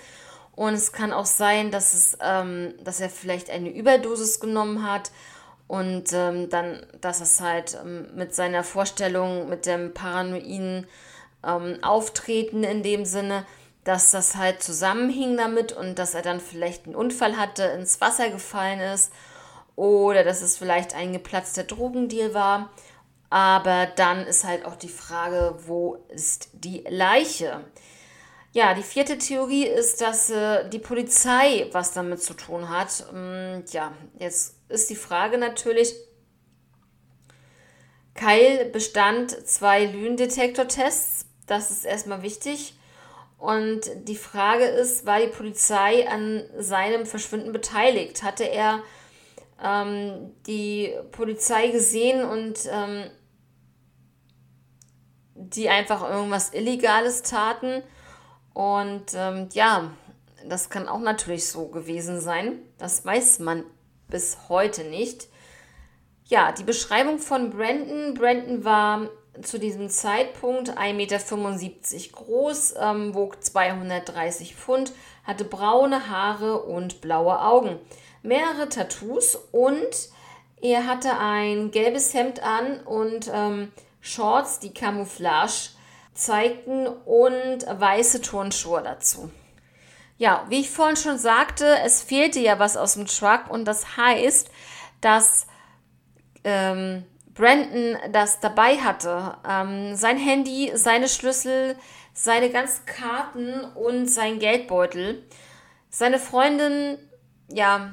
Und 0.56 0.74
es 0.74 0.92
kann 0.92 1.12
auch 1.12 1.26
sein, 1.26 1.70
dass, 1.70 1.94
es, 1.94 2.18
ähm, 2.22 2.74
dass 2.82 3.00
er 3.00 3.10
vielleicht 3.10 3.50
eine 3.50 3.70
Überdosis 3.70 4.40
genommen 4.40 4.86
hat 4.86 5.10
und 5.68 6.12
ähm, 6.12 6.50
dann, 6.50 6.84
dass 7.00 7.20
es 7.20 7.40
halt 7.40 7.78
ähm, 7.80 8.08
mit 8.14 8.34
seiner 8.34 8.64
Vorstellung, 8.64 9.48
mit 9.48 9.66
dem 9.66 9.94
paranoiden 9.94 10.86
ähm, 11.46 11.78
Auftreten 11.82 12.64
in 12.64 12.82
dem 12.82 13.04
Sinne, 13.04 13.46
dass 13.84 14.10
das 14.10 14.36
halt 14.36 14.62
zusammenhing 14.62 15.36
damit 15.36 15.72
und 15.72 15.98
dass 15.98 16.14
er 16.14 16.22
dann 16.22 16.40
vielleicht 16.40 16.86
einen 16.86 16.94
Unfall 16.94 17.36
hatte, 17.36 17.64
ins 17.64 18.00
Wasser 18.00 18.30
gefallen 18.30 18.80
ist 18.80 19.12
oder 19.76 20.24
dass 20.24 20.42
es 20.42 20.58
vielleicht 20.58 20.94
ein 20.94 21.12
geplatzter 21.12 21.64
Drogendeal 21.64 22.34
war. 22.34 22.70
Aber 23.30 23.86
dann 23.86 24.26
ist 24.26 24.44
halt 24.44 24.64
auch 24.64 24.76
die 24.76 24.88
Frage, 24.88 25.54
wo 25.66 26.04
ist 26.08 26.50
die 26.52 26.84
Leiche? 26.88 27.64
Ja, 28.52 28.74
die 28.74 28.82
vierte 28.82 29.16
Theorie 29.16 29.66
ist, 29.66 30.00
dass 30.00 30.28
äh, 30.28 30.68
die 30.68 30.80
Polizei 30.80 31.68
was 31.70 31.92
damit 31.92 32.20
zu 32.20 32.34
tun 32.34 32.68
hat. 32.68 33.06
Ähm, 33.14 33.64
ja, 33.70 33.92
jetzt 34.18 34.56
ist 34.68 34.90
die 34.90 34.96
Frage 34.96 35.38
natürlich, 35.38 35.94
Kyle 38.14 38.66
bestand 38.66 39.30
zwei 39.46 39.86
Lügendetektor-Tests. 39.86 41.26
Das 41.46 41.70
ist 41.70 41.84
erstmal 41.84 42.22
wichtig. 42.22 42.74
Und 43.40 43.80
die 44.06 44.16
Frage 44.16 44.64
ist, 44.64 45.06
war 45.06 45.18
die 45.18 45.28
Polizei 45.28 46.06
an 46.06 46.44
seinem 46.58 47.06
Verschwinden 47.06 47.52
beteiligt? 47.52 48.22
Hatte 48.22 48.44
er 48.44 48.82
ähm, 49.64 50.34
die 50.46 50.92
Polizei 51.10 51.68
gesehen 51.68 52.22
und 52.22 52.58
ähm, 52.70 53.10
die 55.34 55.70
einfach 55.70 56.08
irgendwas 56.08 56.52
Illegales 56.52 57.22
taten? 57.22 57.82
Und 58.52 59.14
ähm, 59.14 59.48
ja, 59.52 59.90
das 60.46 60.68
kann 60.68 60.86
auch 60.86 61.00
natürlich 61.00 61.48
so 61.48 61.68
gewesen 61.68 62.20
sein. 62.20 62.58
Das 62.76 63.06
weiß 63.06 63.38
man 63.38 63.64
bis 64.08 64.36
heute 64.50 64.84
nicht. 64.84 65.28
Ja, 66.26 66.52
die 66.52 66.64
Beschreibung 66.64 67.18
von 67.18 67.48
Brandon. 67.48 68.12
Brandon 68.12 68.64
war 68.64 69.08
zu 69.42 69.58
diesem 69.58 69.88
Zeitpunkt 69.88 70.76
1,75 70.78 70.94
Meter 70.94 71.18
groß, 72.12 72.74
ähm, 72.80 73.14
wog 73.14 73.42
230 73.42 74.56
Pfund, 74.56 74.92
hatte 75.24 75.44
braune 75.44 76.08
Haare 76.08 76.62
und 76.62 77.00
blaue 77.00 77.40
Augen, 77.40 77.78
mehrere 78.22 78.68
Tattoos 78.68 79.36
und 79.52 80.10
er 80.60 80.86
hatte 80.86 81.18
ein 81.18 81.70
gelbes 81.70 82.12
Hemd 82.12 82.42
an 82.42 82.80
und 82.80 83.30
ähm, 83.32 83.72
Shorts, 84.00 84.58
die 84.58 84.74
Camouflage 84.74 85.70
zeigten 86.14 86.86
und 86.86 87.66
weiße 87.66 88.20
Turnschuhe 88.20 88.82
dazu. 88.82 89.30
Ja, 90.18 90.44
wie 90.48 90.60
ich 90.60 90.70
vorhin 90.70 90.96
schon 90.96 91.18
sagte, 91.18 91.78
es 91.82 92.02
fehlte 92.02 92.40
ja 92.40 92.58
was 92.58 92.76
aus 92.76 92.94
dem 92.94 93.06
Truck 93.06 93.48
und 93.48 93.64
das 93.64 93.96
heißt, 93.96 94.50
dass 95.00 95.46
ähm, 96.44 97.04
Brandon 97.40 97.96
das 98.12 98.40
dabei 98.40 98.76
hatte. 98.76 99.36
Ähm, 99.48 99.96
sein 99.96 100.18
Handy, 100.18 100.72
seine 100.74 101.08
Schlüssel, 101.08 101.76
seine 102.12 102.50
ganzen 102.50 102.84
Karten 102.84 103.64
und 103.74 104.06
sein 104.08 104.38
Geldbeutel. 104.38 105.26
Seine 105.88 106.18
Freundin, 106.18 106.98
ja, 107.48 107.92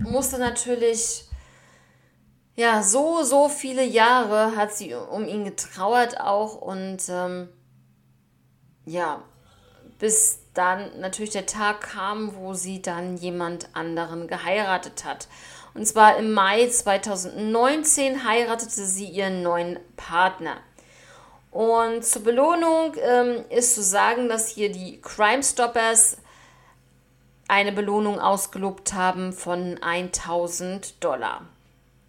musste 0.00 0.38
natürlich, 0.38 1.24
ja, 2.56 2.82
so, 2.82 3.22
so 3.22 3.48
viele 3.48 3.84
Jahre 3.84 4.56
hat 4.56 4.72
sie 4.72 4.94
um 4.94 5.26
ihn 5.26 5.44
getrauert 5.44 6.20
auch 6.20 6.56
und 6.56 6.98
ähm, 7.08 7.48
ja, 8.84 9.22
bis 9.98 10.40
dann 10.54 10.98
natürlich 11.00 11.30
der 11.30 11.46
Tag 11.46 11.82
kam, 11.82 12.34
wo 12.34 12.52
sie 12.54 12.82
dann 12.82 13.16
jemand 13.16 13.68
anderen 13.74 14.26
geheiratet 14.26 15.04
hat. 15.04 15.28
Und 15.74 15.86
zwar 15.86 16.16
im 16.18 16.32
Mai 16.32 16.68
2019 16.68 18.28
heiratete 18.28 18.84
sie 18.84 19.06
ihren 19.06 19.42
neuen 19.42 19.78
Partner. 19.96 20.56
Und 21.50 22.04
zur 22.04 22.24
Belohnung 22.24 22.94
ähm, 23.00 23.44
ist 23.50 23.74
zu 23.74 23.82
sagen, 23.82 24.28
dass 24.28 24.48
hier 24.48 24.72
die 24.72 25.00
Crime 25.00 25.42
Stoppers 25.42 26.16
eine 27.48 27.72
Belohnung 27.72 28.18
ausgelobt 28.18 28.94
haben 28.94 29.32
von 29.32 29.78
1000 29.82 31.02
Dollar. 31.04 31.42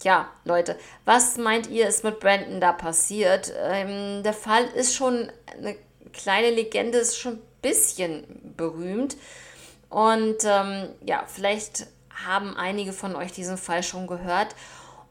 Ja, 0.03 0.29
Leute, 0.45 0.77
was 1.05 1.37
meint 1.37 1.67
ihr, 1.69 1.87
ist 1.87 2.03
mit 2.03 2.19
Brandon 2.19 2.61
da 2.61 2.71
passiert? 2.71 3.53
Ähm, 3.57 4.23
der 4.23 4.33
Fall 4.33 4.65
ist 4.75 4.95
schon 4.95 5.31
eine 5.57 5.75
kleine 6.13 6.49
Legende, 6.49 6.97
ist 6.97 7.17
schon 7.17 7.33
ein 7.33 7.41
bisschen 7.61 8.53
berühmt. 8.55 9.17
Und 9.89 10.37
ähm, 10.45 10.89
ja, 11.05 11.25
vielleicht 11.27 11.87
haben 12.25 12.55
einige 12.55 12.93
von 12.93 13.15
euch 13.15 13.31
diesen 13.31 13.57
Fall 13.57 13.83
schon 13.83 14.07
gehört. 14.07 14.55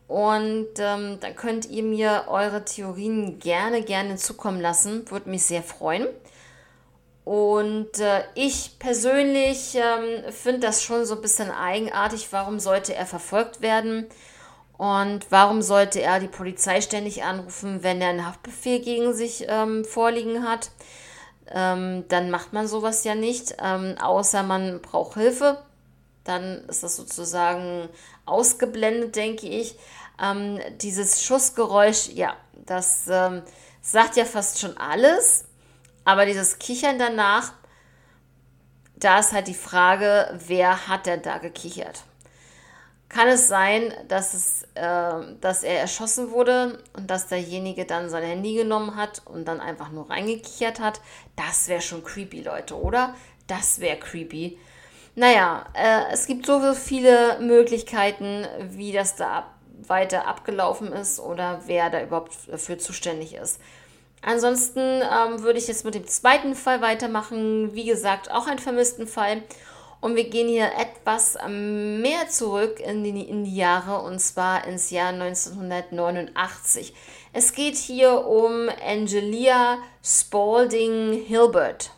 Und 0.08 0.68
ähm, 0.78 1.18
dann 1.20 1.36
könnt 1.36 1.70
ihr 1.70 1.82
mir 1.82 2.24
eure 2.28 2.64
Theorien 2.64 3.38
gerne, 3.38 3.82
gerne 3.82 4.16
zukommen 4.16 4.60
lassen. 4.60 5.10
Würde 5.10 5.30
mich 5.30 5.44
sehr 5.44 5.62
freuen. 5.62 6.06
Und 7.24 7.98
äh, 7.98 8.24
ich 8.34 8.78
persönlich 8.78 9.76
ähm, 9.76 10.30
finde 10.32 10.60
das 10.60 10.82
schon 10.82 11.04
so 11.06 11.14
ein 11.14 11.22
bisschen 11.22 11.50
eigenartig. 11.50 12.28
Warum 12.32 12.58
sollte 12.60 12.94
er 12.94 13.06
verfolgt 13.06 13.60
werden? 13.60 14.06
Und 14.76 15.30
warum 15.30 15.62
sollte 15.62 16.02
er 16.02 16.18
die 16.18 16.28
Polizei 16.28 16.80
ständig 16.80 17.22
anrufen, 17.22 17.82
wenn 17.82 18.00
er 18.00 18.08
einen 18.08 18.26
Haftbefehl 18.26 18.80
gegen 18.80 19.14
sich 19.14 19.46
ähm, 19.48 19.84
vorliegen 19.84 20.46
hat? 20.46 20.72
Ähm, 21.48 22.04
dann 22.08 22.30
macht 22.30 22.52
man 22.52 22.66
sowas 22.66 23.04
ja 23.04 23.14
nicht, 23.14 23.56
ähm, 23.62 23.96
außer 24.02 24.42
man 24.42 24.80
braucht 24.80 25.14
Hilfe 25.14 25.58
dann 26.24 26.64
ist 26.68 26.82
das 26.82 26.96
sozusagen 26.96 27.88
ausgeblendet, 28.26 29.16
denke 29.16 29.48
ich. 29.48 29.76
Ähm, 30.22 30.60
dieses 30.80 31.24
Schussgeräusch, 31.24 32.08
ja, 32.08 32.36
das 32.66 33.04
ähm, 33.08 33.42
sagt 33.80 34.16
ja 34.16 34.24
fast 34.24 34.60
schon 34.60 34.76
alles, 34.76 35.44
aber 36.04 36.26
dieses 36.26 36.58
Kichern 36.58 36.98
danach, 36.98 37.52
da 38.96 39.18
ist 39.18 39.32
halt 39.32 39.48
die 39.48 39.54
Frage, 39.54 40.38
wer 40.46 40.86
hat 40.86 41.06
denn 41.06 41.22
da 41.22 41.38
gekichert? 41.38 42.04
Kann 43.08 43.28
es 43.28 43.46
sein, 43.46 43.92
dass, 44.08 44.32
es, 44.32 44.62
äh, 44.74 45.34
dass 45.40 45.64
er 45.64 45.80
erschossen 45.80 46.30
wurde 46.30 46.82
und 46.94 47.10
dass 47.10 47.26
derjenige 47.26 47.84
dann 47.84 48.08
sein 48.08 48.22
Handy 48.22 48.54
genommen 48.54 48.96
hat 48.96 49.20
und 49.26 49.46
dann 49.46 49.60
einfach 49.60 49.90
nur 49.90 50.08
reingekichert 50.08 50.80
hat? 50.80 51.00
Das 51.36 51.68
wäre 51.68 51.82
schon 51.82 52.04
creepy, 52.04 52.40
Leute, 52.40 52.80
oder? 52.80 53.14
Das 53.48 53.80
wäre 53.80 53.98
creepy. 53.98 54.58
Naja, 55.14 55.66
äh, 55.74 56.12
es 56.12 56.26
gibt 56.26 56.46
so 56.46 56.74
viele 56.74 57.38
Möglichkeiten, 57.40 58.46
wie 58.70 58.92
das 58.92 59.16
da 59.16 59.46
weiter 59.86 60.26
abgelaufen 60.26 60.92
ist 60.92 61.20
oder 61.20 61.60
wer 61.66 61.90
da 61.90 62.02
überhaupt 62.02 62.32
dafür 62.48 62.78
zuständig 62.78 63.34
ist. 63.34 63.60
Ansonsten 64.22 64.80
ähm, 64.80 65.42
würde 65.42 65.58
ich 65.58 65.66
jetzt 65.66 65.84
mit 65.84 65.94
dem 65.94 66.06
zweiten 66.06 66.54
Fall 66.54 66.80
weitermachen. 66.80 67.74
Wie 67.74 67.84
gesagt, 67.84 68.30
auch 68.30 68.46
ein 68.46 68.58
vermissten 68.58 69.06
Fall. 69.06 69.42
Und 70.00 70.16
wir 70.16 70.24
gehen 70.24 70.48
hier 70.48 70.70
etwas 70.78 71.36
mehr 71.48 72.28
zurück 72.28 72.80
in 72.80 73.04
die, 73.04 73.28
in 73.28 73.44
die 73.44 73.54
Jahre 73.54 74.00
und 74.00 74.18
zwar 74.20 74.66
ins 74.66 74.90
Jahr 74.90 75.10
1989. 75.10 76.94
Es 77.32 77.52
geht 77.52 77.76
hier 77.76 78.26
um 78.26 78.68
Angelia 78.84 79.78
Spalding 80.02 81.24
Hilbert. 81.26 81.90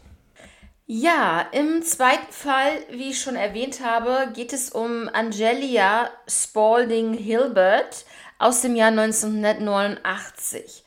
Ja, 0.87 1.41
im 1.53 1.83
zweiten 1.83 2.31
Fall, 2.31 2.73
wie 2.91 3.13
ich 3.13 3.21
schon 3.23 3.37
erwähnt 3.37 3.81
habe, 3.83 4.31
geht 4.35 4.53
es 4.53 4.69
um 4.69 5.09
Angelia 5.11 6.11
Spalding 6.29 7.15
Hilbert 7.15 8.05
aus 8.39 8.61
dem 8.61 8.77
Jahr 8.77 8.89
1989. 8.89 10.85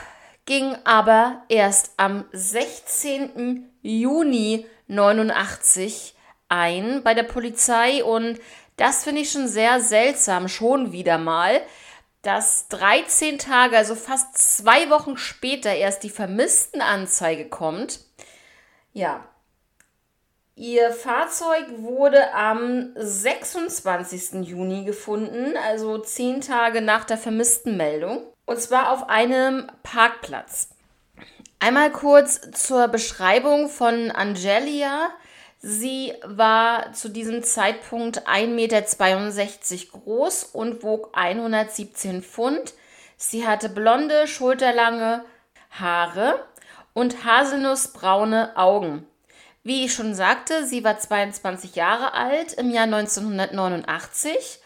ging 0.44 0.76
aber 0.85 1.42
erst 1.48 1.92
am 1.96 2.24
16. 2.33 3.70
Juni 3.83 4.66
89 4.88 6.14
ein 6.48 7.02
bei 7.02 7.14
der 7.14 7.22
Polizei 7.22 8.05
und 8.05 8.38
das 8.76 9.05
finde 9.05 9.22
ich 9.22 9.31
schon 9.31 9.48
sehr 9.48 9.81
seltsam, 9.81 10.48
schon 10.48 10.92
wieder 10.92 11.18
mal, 11.18 11.61
dass 12.22 12.68
13 12.68 13.38
Tage, 13.38 13.76
also 13.76 13.94
fast 13.94 14.37
zwei 14.37 14.90
Wochen 14.90 15.16
später 15.16 15.74
erst 15.74 16.02
die 16.02 16.11
Vermisstenanzeige 16.11 17.48
kommt. 17.48 18.00
Ja, 18.92 19.24
Ihr 20.55 20.92
Fahrzeug 20.92 21.64
wurde 21.78 22.35
am 22.35 22.92
26. 22.94 24.46
Juni 24.46 24.85
gefunden, 24.85 25.57
also 25.57 25.98
zehn 25.98 26.42
Tage 26.42 26.83
nach 26.83 27.05
der 27.05 27.16
vermissten 27.16 27.78
Meldung, 27.78 28.32
und 28.46 28.61
zwar 28.61 28.92
auf 28.92 29.09
einem 29.09 29.70
Parkplatz. 29.83 30.68
Einmal 31.59 31.92
kurz 31.92 32.40
zur 32.52 32.88
Beschreibung 32.88 33.68
von 33.68 34.11
Angelia. 34.11 35.11
Sie 35.61 36.12
war 36.24 36.92
zu 36.92 37.09
diesem 37.09 37.44
Zeitpunkt 37.44 38.26
1,62 38.26 38.48
Meter 38.48 38.83
groß 39.92 40.44
und 40.44 40.83
wog 40.83 41.11
117 41.12 42.22
Pfund. 42.22 42.74
Sie 43.16 43.46
hatte 43.46 43.68
blonde, 43.68 44.26
schulterlange 44.26 45.24
Haare 45.70 46.44
und 46.92 47.24
haselnussbraune 47.24 48.57
Augen. 48.57 49.07
Wie 49.62 49.85
ich 49.85 49.94
schon 49.94 50.14
sagte, 50.14 50.66
sie 50.66 50.83
war 50.83 50.98
22 50.98 51.76
Jahre 51.76 52.14
alt 52.14 52.55
im 52.55 52.70
Jahr 52.70 52.85
1989 52.85 54.59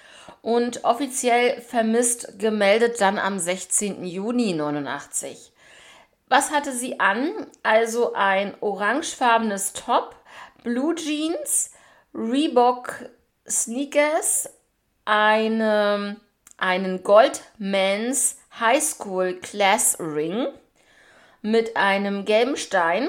und 0.46 0.85
offiziell 0.85 1.61
vermisst 1.61 2.38
gemeldet 2.38 3.00
dann 3.00 3.18
am 3.18 3.37
16. 3.37 4.04
Juni 4.04 4.52
89. 4.52 5.52
Was 6.28 6.52
hatte 6.52 6.70
sie 6.70 7.00
an? 7.00 7.48
Also 7.64 8.12
ein 8.14 8.54
orangefarbenes 8.61 9.72
Top, 9.72 10.14
Blue 10.62 10.94
Jeans, 10.94 11.72
Reebok 12.14 13.06
Sneakers, 13.48 14.48
eine, 15.04 16.20
einen 16.59 17.02
Goldmans 17.02 18.38
High 18.61 18.85
School 18.85 19.40
Class 19.40 19.96
Ring 19.98 20.46
mit 21.42 21.76
einem 21.76 22.24
gelben 22.24 22.56
Stein 22.56 23.09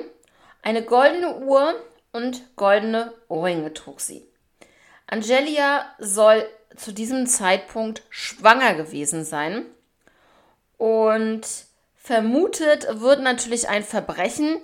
eine 0.63 0.81
goldene 0.81 1.37
Uhr 1.41 1.75
und 2.13 2.55
goldene 2.55 3.13
Ohrringe 3.27 3.75
trug 3.75 4.01
sie. 4.01 4.27
Angelia 5.05 5.85
soll 5.99 6.43
zu 6.77 6.93
diesem 6.93 7.27
Zeitpunkt 7.27 8.03
schwanger 8.09 8.75
gewesen 8.75 9.25
sein 9.25 9.65
und 10.77 11.41
vermutet 11.95 12.87
wird 13.01 13.21
natürlich 13.21 13.69
ein 13.69 13.83
Verbrechen 13.83 14.59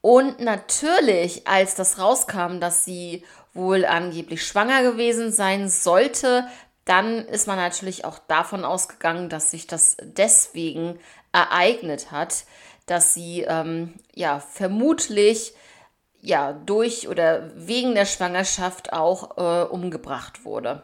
und 0.00 0.40
natürlich, 0.40 1.46
als 1.46 1.74
das 1.74 1.98
rauskam, 1.98 2.60
dass 2.60 2.84
sie 2.84 3.24
wohl 3.52 3.84
angeblich 3.84 4.46
schwanger 4.46 4.82
gewesen 4.82 5.32
sein 5.32 5.68
sollte, 5.68 6.46
dann 6.84 7.26
ist 7.26 7.46
man 7.46 7.56
natürlich 7.56 8.04
auch 8.04 8.18
davon 8.18 8.64
ausgegangen, 8.64 9.28
dass 9.28 9.50
sich 9.50 9.66
das 9.66 9.96
deswegen 10.00 10.98
ereignet 11.32 12.10
hat 12.10 12.44
dass 12.88 13.14
sie 13.14 13.42
ähm, 13.42 13.94
ja 14.14 14.40
vermutlich 14.40 15.54
ja 16.20 16.52
durch 16.52 17.08
oder 17.08 17.50
wegen 17.54 17.94
der 17.94 18.06
Schwangerschaft 18.06 18.92
auch 18.92 19.36
äh, 19.36 19.66
umgebracht 19.68 20.44
wurde. 20.44 20.82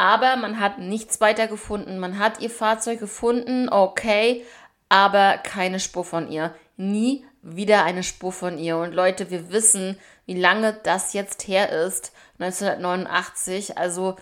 Aber 0.00 0.36
man 0.36 0.58
hat 0.58 0.78
nichts 0.78 1.20
weiter 1.20 1.46
gefunden. 1.46 1.98
Man 1.98 2.18
hat 2.18 2.40
ihr 2.40 2.48
Fahrzeug 2.48 3.00
gefunden, 3.00 3.68
okay, 3.68 4.46
aber 4.88 5.36
keine 5.36 5.78
Spur 5.78 6.06
von 6.06 6.32
ihr. 6.32 6.54
Nie 6.78 7.26
wieder 7.42 7.84
eine 7.84 8.02
Spur 8.02 8.32
von 8.32 8.56
ihr. 8.56 8.78
Und 8.78 8.94
Leute, 8.94 9.30
wir 9.30 9.52
wissen, 9.52 9.98
wie 10.24 10.40
lange 10.40 10.72
das 10.84 11.12
jetzt 11.12 11.46
her 11.48 11.70
ist. 11.70 12.12
1989. 12.38 13.76
Also, 13.76 14.16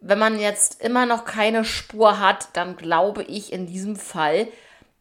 wenn 0.00 0.18
man 0.18 0.40
jetzt 0.40 0.80
immer 0.82 1.04
noch 1.04 1.26
keine 1.26 1.66
Spur 1.66 2.18
hat, 2.18 2.48
dann 2.54 2.78
glaube 2.78 3.22
ich 3.22 3.52
in 3.52 3.66
diesem 3.66 3.96
Fall, 3.96 4.48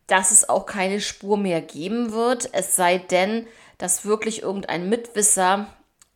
dass 0.08 0.32
es 0.32 0.50
auch 0.50 0.66
keine 0.66 1.00
Spur 1.00 1.38
mehr 1.38 1.62
geben 1.62 2.12
wird, 2.12 2.50
es 2.52 2.76
sei 2.76 2.98
denn, 2.98 3.48
dass 3.78 4.04
wirklich 4.04 4.42
irgendein 4.42 4.90
Mitwisser, 4.90 5.68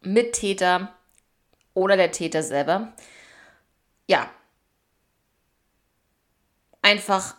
Mittäter 0.02 0.94
oder 1.74 1.96
der 1.96 2.12
Täter 2.12 2.44
selber, 2.44 2.92
ja, 4.10 4.28
einfach, 6.82 7.36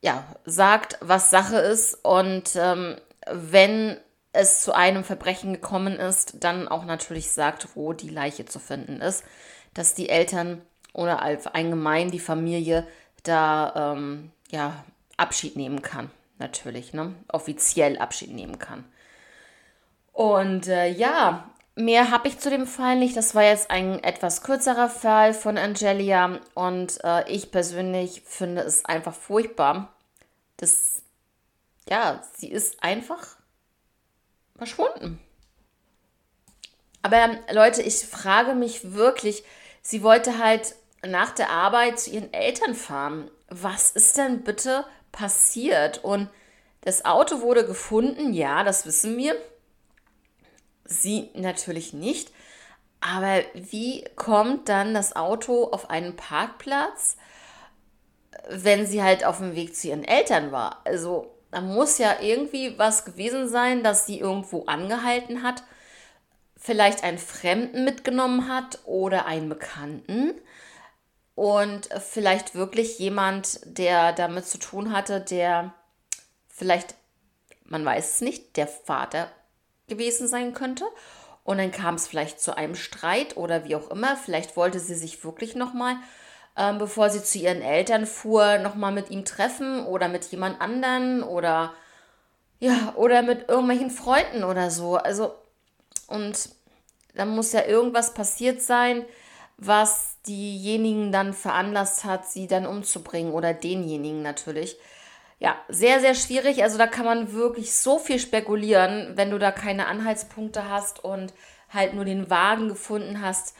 ja, 0.00 0.24
sagt, 0.44 0.98
was 1.00 1.30
Sache 1.30 1.56
ist 1.56 2.04
und 2.04 2.56
ähm, 2.56 2.96
wenn 3.30 3.96
es 4.32 4.62
zu 4.62 4.74
einem 4.74 5.04
Verbrechen 5.04 5.52
gekommen 5.52 6.00
ist, 6.00 6.42
dann 6.42 6.66
auch 6.66 6.84
natürlich 6.84 7.30
sagt, 7.30 7.76
wo 7.76 7.92
die 7.92 8.08
Leiche 8.08 8.44
zu 8.44 8.58
finden 8.58 9.00
ist, 9.00 9.22
dass 9.72 9.94
die 9.94 10.08
Eltern 10.08 10.62
oder 10.94 11.22
allgemein 11.22 12.10
die 12.10 12.18
Familie 12.18 12.84
da 13.22 13.92
ähm, 13.94 14.32
ja 14.50 14.84
Abschied 15.16 15.54
nehmen 15.54 15.80
kann, 15.80 16.10
natürlich, 16.40 16.92
ne? 16.92 17.14
offiziell 17.28 17.98
Abschied 17.98 18.32
nehmen 18.32 18.58
kann. 18.58 18.84
Und 20.12 20.66
äh, 20.66 20.88
ja, 20.88 21.51
mehr 21.74 22.10
habe 22.10 22.28
ich 22.28 22.38
zu 22.38 22.50
dem 22.50 22.66
Fall 22.66 22.96
nicht. 22.96 23.16
Das 23.16 23.34
war 23.34 23.42
jetzt 23.42 23.70
ein 23.70 24.02
etwas 24.02 24.42
kürzerer 24.42 24.88
Fall 24.88 25.34
von 25.34 25.58
Angelia 25.58 26.40
und 26.54 27.02
äh, 27.04 27.28
ich 27.30 27.50
persönlich 27.50 28.22
finde 28.24 28.62
es 28.62 28.84
einfach 28.84 29.14
furchtbar. 29.14 29.92
Das, 30.56 31.02
ja, 31.88 32.22
sie 32.36 32.50
ist 32.50 32.82
einfach 32.82 33.36
verschwunden. 34.56 35.18
Aber 37.02 37.30
Leute, 37.50 37.82
ich 37.82 38.06
frage 38.06 38.54
mich 38.54 38.92
wirklich, 38.92 39.42
sie 39.82 40.02
wollte 40.02 40.38
halt 40.38 40.76
nach 41.04 41.32
der 41.32 41.50
Arbeit 41.50 41.98
zu 41.98 42.10
ihren 42.10 42.32
Eltern 42.32 42.74
fahren. 42.74 43.28
Was 43.48 43.90
ist 43.90 44.16
denn 44.18 44.44
bitte 44.44 44.84
passiert. 45.12 46.02
Und 46.02 46.28
das 46.80 47.04
Auto 47.04 47.42
wurde 47.42 47.64
gefunden, 47.64 48.32
ja, 48.32 48.64
das 48.64 48.86
wissen 48.86 49.16
wir. 49.16 49.36
Sie 50.92 51.30
natürlich 51.34 51.92
nicht. 51.92 52.30
Aber 53.00 53.42
wie 53.54 54.04
kommt 54.14 54.68
dann 54.68 54.94
das 54.94 55.16
Auto 55.16 55.64
auf 55.64 55.90
einen 55.90 56.14
Parkplatz, 56.14 57.16
wenn 58.48 58.86
sie 58.86 59.02
halt 59.02 59.24
auf 59.24 59.38
dem 59.38 59.56
Weg 59.56 59.74
zu 59.74 59.88
ihren 59.88 60.04
Eltern 60.04 60.52
war? 60.52 60.80
Also, 60.84 61.34
da 61.50 61.60
muss 61.60 61.98
ja 61.98 62.20
irgendwie 62.20 62.78
was 62.78 63.04
gewesen 63.04 63.48
sein, 63.48 63.82
dass 63.82 64.06
sie 64.06 64.20
irgendwo 64.20 64.64
angehalten 64.66 65.42
hat, 65.42 65.64
vielleicht 66.56 67.02
einen 67.02 67.18
Fremden 67.18 67.84
mitgenommen 67.84 68.48
hat 68.48 68.78
oder 68.84 69.26
einen 69.26 69.48
Bekannten 69.48 70.32
und 71.34 71.88
vielleicht 71.98 72.54
wirklich 72.54 72.98
jemand, 73.00 73.60
der 73.64 74.12
damit 74.12 74.46
zu 74.46 74.58
tun 74.58 74.92
hatte, 74.92 75.20
der 75.20 75.74
vielleicht, 76.48 76.94
man 77.64 77.84
weiß 77.84 78.14
es 78.14 78.20
nicht, 78.20 78.56
der 78.56 78.68
Vater 78.68 79.28
gewesen 79.92 80.28
sein 80.28 80.54
könnte. 80.54 80.84
Und 81.44 81.58
dann 81.58 81.72
kam 81.72 81.96
es 81.96 82.06
vielleicht 82.06 82.40
zu 82.40 82.56
einem 82.56 82.74
Streit 82.74 83.36
oder 83.36 83.64
wie 83.64 83.74
auch 83.74 83.90
immer. 83.90 84.16
Vielleicht 84.16 84.56
wollte 84.56 84.78
sie 84.78 84.94
sich 84.94 85.24
wirklich 85.24 85.54
nochmal, 85.56 85.96
ähm, 86.56 86.78
bevor 86.78 87.10
sie 87.10 87.22
zu 87.22 87.38
ihren 87.38 87.62
Eltern 87.62 88.06
fuhr, 88.06 88.58
nochmal 88.58 88.92
mit 88.92 89.10
ihm 89.10 89.24
treffen 89.24 89.84
oder 89.86 90.08
mit 90.08 90.24
jemand 90.26 90.60
anderen 90.60 91.22
oder 91.22 91.72
ja, 92.60 92.92
oder 92.94 93.22
mit 93.22 93.48
irgendwelchen 93.48 93.90
Freunden 93.90 94.44
oder 94.44 94.70
so. 94.70 94.94
Also, 94.94 95.34
und 96.06 96.50
da 97.14 97.24
muss 97.24 97.52
ja 97.52 97.64
irgendwas 97.64 98.14
passiert 98.14 98.62
sein, 98.62 99.04
was 99.56 100.16
diejenigen 100.28 101.10
dann 101.10 101.34
veranlasst 101.34 102.04
hat, 102.04 102.30
sie 102.30 102.46
dann 102.46 102.66
umzubringen 102.66 103.32
oder 103.32 103.52
denjenigen 103.52 104.22
natürlich. 104.22 104.76
Ja, 105.42 105.56
sehr, 105.68 105.98
sehr 105.98 106.14
schwierig. 106.14 106.62
Also 106.62 106.78
da 106.78 106.86
kann 106.86 107.04
man 107.04 107.32
wirklich 107.32 107.74
so 107.74 107.98
viel 107.98 108.20
spekulieren, 108.20 109.14
wenn 109.16 109.32
du 109.32 109.40
da 109.40 109.50
keine 109.50 109.88
Anhaltspunkte 109.88 110.70
hast 110.70 111.04
und 111.04 111.34
halt 111.68 111.94
nur 111.94 112.04
den 112.04 112.30
Wagen 112.30 112.68
gefunden 112.68 113.20
hast. 113.20 113.56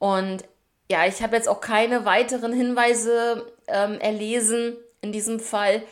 Und 0.00 0.44
ja, 0.90 1.06
ich 1.06 1.22
habe 1.22 1.36
jetzt 1.36 1.48
auch 1.48 1.60
keine 1.60 2.04
weiteren 2.04 2.52
Hinweise 2.52 3.46
ähm, 3.68 4.00
erlesen 4.00 4.76
in 5.02 5.12
diesem 5.12 5.38
Fall, 5.38 5.82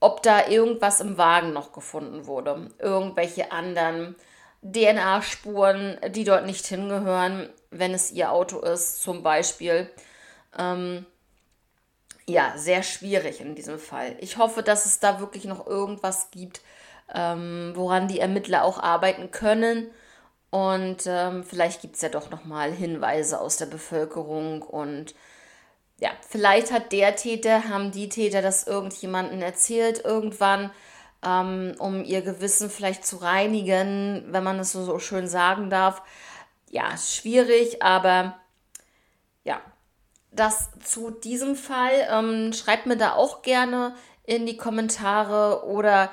ob 0.00 0.22
da 0.22 0.48
irgendwas 0.48 1.00
im 1.00 1.16
Wagen 1.16 1.54
noch 1.54 1.72
gefunden 1.72 2.26
wurde. 2.26 2.70
Irgendwelche 2.78 3.52
anderen 3.52 4.16
DNA-Spuren, 4.60 5.98
die 6.10 6.24
dort 6.24 6.44
nicht 6.44 6.66
hingehören, 6.66 7.48
wenn 7.70 7.94
es 7.94 8.12
ihr 8.12 8.30
Auto 8.32 8.60
ist, 8.60 9.00
zum 9.00 9.22
Beispiel. 9.22 9.88
Ähm, 10.58 11.06
ja, 12.28 12.54
sehr 12.56 12.82
schwierig 12.82 13.40
in 13.40 13.54
diesem 13.54 13.78
Fall. 13.78 14.16
Ich 14.20 14.36
hoffe, 14.36 14.62
dass 14.62 14.86
es 14.86 14.98
da 15.00 15.20
wirklich 15.20 15.44
noch 15.44 15.66
irgendwas 15.66 16.30
gibt, 16.30 16.60
ähm, 17.14 17.72
woran 17.74 18.08
die 18.08 18.20
Ermittler 18.20 18.64
auch 18.64 18.78
arbeiten 18.78 19.30
können. 19.30 19.90
Und 20.50 21.04
ähm, 21.06 21.44
vielleicht 21.44 21.82
gibt 21.82 21.96
es 21.96 22.02
ja 22.02 22.08
doch 22.08 22.30
nochmal 22.30 22.72
Hinweise 22.72 23.40
aus 23.40 23.56
der 23.56 23.66
Bevölkerung. 23.66 24.62
Und 24.62 25.14
ja, 25.98 26.10
vielleicht 26.28 26.72
hat 26.72 26.92
der 26.92 27.16
Täter, 27.16 27.68
haben 27.68 27.92
die 27.92 28.08
Täter 28.08 28.42
das 28.42 28.66
irgendjemandem 28.66 29.42
erzählt 29.42 30.04
irgendwann 30.04 30.70
ähm, 31.26 31.74
um 31.78 32.04
ihr 32.04 32.22
Gewissen 32.22 32.70
vielleicht 32.70 33.04
zu 33.04 33.16
reinigen, 33.16 34.24
wenn 34.28 34.44
man 34.44 34.58
es 34.58 34.72
so, 34.72 34.84
so 34.84 34.98
schön 34.98 35.28
sagen 35.28 35.70
darf. 35.70 36.02
Ja, 36.70 36.96
schwierig, 36.96 37.82
aber 37.82 38.38
ja, 39.44 39.60
das 40.36 40.70
zu 40.84 41.10
diesem 41.10 41.56
Fall. 41.56 42.06
Ähm, 42.10 42.52
schreibt 42.52 42.86
mir 42.86 42.96
da 42.96 43.14
auch 43.14 43.42
gerne 43.42 43.94
in 44.24 44.46
die 44.46 44.56
Kommentare 44.56 45.66
oder 45.66 46.10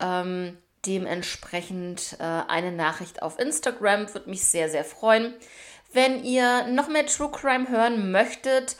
ähm, 0.00 0.58
dementsprechend 0.84 2.16
äh, 2.18 2.24
eine 2.24 2.72
Nachricht 2.72 3.22
auf 3.22 3.38
Instagram. 3.38 4.12
Würde 4.12 4.30
mich 4.30 4.46
sehr, 4.46 4.68
sehr 4.68 4.84
freuen. 4.84 5.34
Wenn 5.92 6.24
ihr 6.24 6.66
noch 6.68 6.88
mehr 6.88 7.06
True 7.06 7.30
Crime 7.30 7.68
hören 7.68 8.10
möchtet 8.10 8.76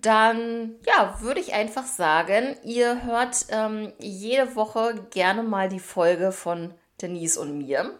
dann 0.00 0.76
ja, 0.86 1.20
würde 1.20 1.40
ich 1.40 1.54
einfach 1.54 1.86
sagen, 1.86 2.56
ihr 2.62 3.04
hört 3.04 3.46
ähm, 3.50 3.92
jede 3.98 4.54
Woche 4.54 5.06
gerne 5.10 5.42
mal 5.42 5.68
die 5.68 5.80
Folge 5.80 6.32
von 6.32 6.74
Denise 7.00 7.40
und 7.40 7.58
mir. 7.58 7.98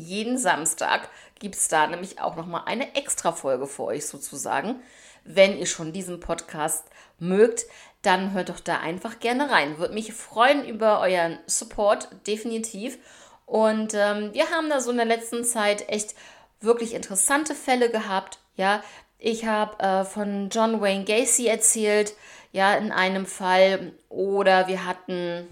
Jeden 0.00 0.38
Samstag 0.38 1.08
gibt 1.38 1.56
es 1.56 1.68
da 1.68 1.86
nämlich 1.86 2.20
auch 2.20 2.36
nochmal 2.36 2.62
eine 2.66 2.94
extra 2.96 3.32
Folge 3.32 3.66
für 3.66 3.84
euch 3.84 4.06
sozusagen. 4.06 4.82
Wenn 5.24 5.58
ihr 5.58 5.66
schon 5.66 5.92
diesen 5.92 6.20
Podcast 6.20 6.84
mögt, 7.18 7.66
dann 8.02 8.32
hört 8.32 8.48
doch 8.48 8.60
da 8.60 8.78
einfach 8.78 9.20
gerne 9.20 9.50
rein. 9.50 9.78
Würde 9.78 9.94
mich 9.94 10.12
freuen 10.12 10.66
über 10.66 11.00
euren 11.00 11.38
Support, 11.46 12.08
definitiv. 12.26 12.98
Und 13.46 13.94
ähm, 13.94 14.32
wir 14.32 14.50
haben 14.50 14.70
da 14.70 14.80
so 14.80 14.90
in 14.90 14.96
der 14.96 15.06
letzten 15.06 15.44
Zeit 15.44 15.88
echt 15.88 16.14
wirklich 16.60 16.94
interessante 16.94 17.54
Fälle 17.54 17.90
gehabt. 17.90 18.38
Ja, 18.56 18.82
ich 19.18 19.44
habe 19.44 19.82
äh, 19.82 20.04
von 20.04 20.48
John 20.50 20.80
Wayne 20.80 21.04
Gacy 21.04 21.46
erzählt, 21.46 22.14
ja, 22.52 22.74
in 22.74 22.92
einem 22.92 23.26
Fall. 23.26 23.92
Oder 24.08 24.66
wir 24.68 24.86
hatten, 24.86 25.46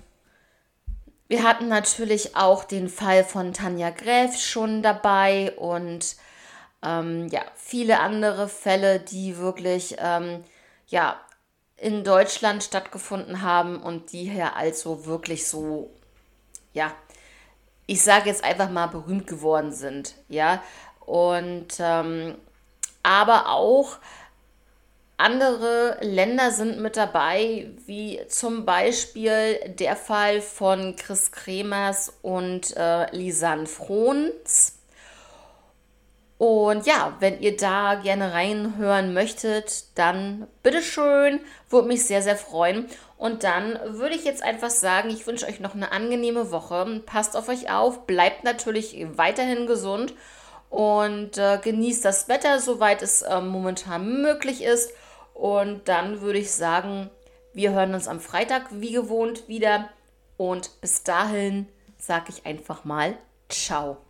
wir 1.28 1.42
hatten 1.42 1.68
natürlich 1.68 2.36
auch 2.36 2.64
den 2.64 2.88
Fall 2.88 3.22
von 3.22 3.52
Tanja 3.52 3.90
Gräf 3.90 4.36
schon 4.38 4.82
dabei 4.82 5.52
und 5.56 6.16
ähm, 6.82 7.28
ja, 7.28 7.42
viele 7.56 8.00
andere 8.00 8.48
Fälle, 8.48 8.98
die 9.00 9.36
wirklich, 9.36 9.96
ähm, 9.98 10.44
ja, 10.86 11.20
in 11.76 12.02
Deutschland 12.02 12.64
stattgefunden 12.64 13.42
haben 13.42 13.80
und 13.80 14.12
die 14.12 14.24
hier 14.24 14.56
also 14.56 15.06
wirklich 15.06 15.46
so, 15.46 15.90
ja, 16.72 16.92
ich 17.86 18.02
sage 18.02 18.28
jetzt 18.28 18.42
einfach 18.42 18.70
mal 18.70 18.86
berühmt 18.86 19.26
geworden 19.26 19.72
sind, 19.72 20.14
ja. 20.28 20.62
Und 21.00 21.74
ähm, 21.78 22.34
aber 23.02 23.48
auch 23.48 23.98
andere 25.18 25.98
Länder 26.00 26.52
sind 26.52 26.80
mit 26.80 26.96
dabei, 26.96 27.68
wie 27.86 28.20
zum 28.28 28.64
Beispiel 28.64 29.58
der 29.66 29.96
Fall 29.96 30.40
von 30.40 30.94
Chris 30.96 31.32
Kremers 31.32 32.14
und 32.22 32.76
äh, 32.76 33.14
Lisanne 33.14 33.66
Frohns. 33.66 34.78
Und 36.38 36.86
ja, 36.86 37.16
wenn 37.18 37.40
ihr 37.40 37.56
da 37.56 37.96
gerne 37.96 38.32
reinhören 38.32 39.12
möchtet, 39.12 39.98
dann 39.98 40.46
bitteschön, 40.62 41.40
würde 41.68 41.88
mich 41.88 42.04
sehr, 42.04 42.22
sehr 42.22 42.36
freuen. 42.36 42.86
Und 43.16 43.42
dann 43.42 43.76
würde 43.86 44.14
ich 44.14 44.24
jetzt 44.24 44.44
einfach 44.44 44.70
sagen, 44.70 45.10
ich 45.10 45.26
wünsche 45.26 45.48
euch 45.48 45.58
noch 45.58 45.74
eine 45.74 45.90
angenehme 45.90 46.52
Woche. 46.52 47.02
Passt 47.04 47.36
auf 47.36 47.48
euch 47.48 47.72
auf, 47.72 48.06
bleibt 48.06 48.44
natürlich 48.44 49.04
weiterhin 49.16 49.66
gesund 49.66 50.14
und 50.70 51.38
äh, 51.38 51.58
genießt 51.60 52.04
das 52.04 52.28
Wetter, 52.28 52.60
soweit 52.60 53.02
es 53.02 53.22
äh, 53.22 53.40
momentan 53.40 54.22
möglich 54.22 54.62
ist. 54.62 54.92
Und 55.38 55.86
dann 55.86 56.20
würde 56.20 56.40
ich 56.40 56.50
sagen, 56.50 57.10
wir 57.54 57.70
hören 57.70 57.94
uns 57.94 58.08
am 58.08 58.18
Freitag 58.18 58.66
wie 58.72 58.92
gewohnt 58.92 59.46
wieder. 59.46 59.88
Und 60.36 60.80
bis 60.80 61.04
dahin 61.04 61.68
sage 61.96 62.26
ich 62.30 62.44
einfach 62.44 62.84
mal 62.84 63.16
Ciao. 63.48 64.07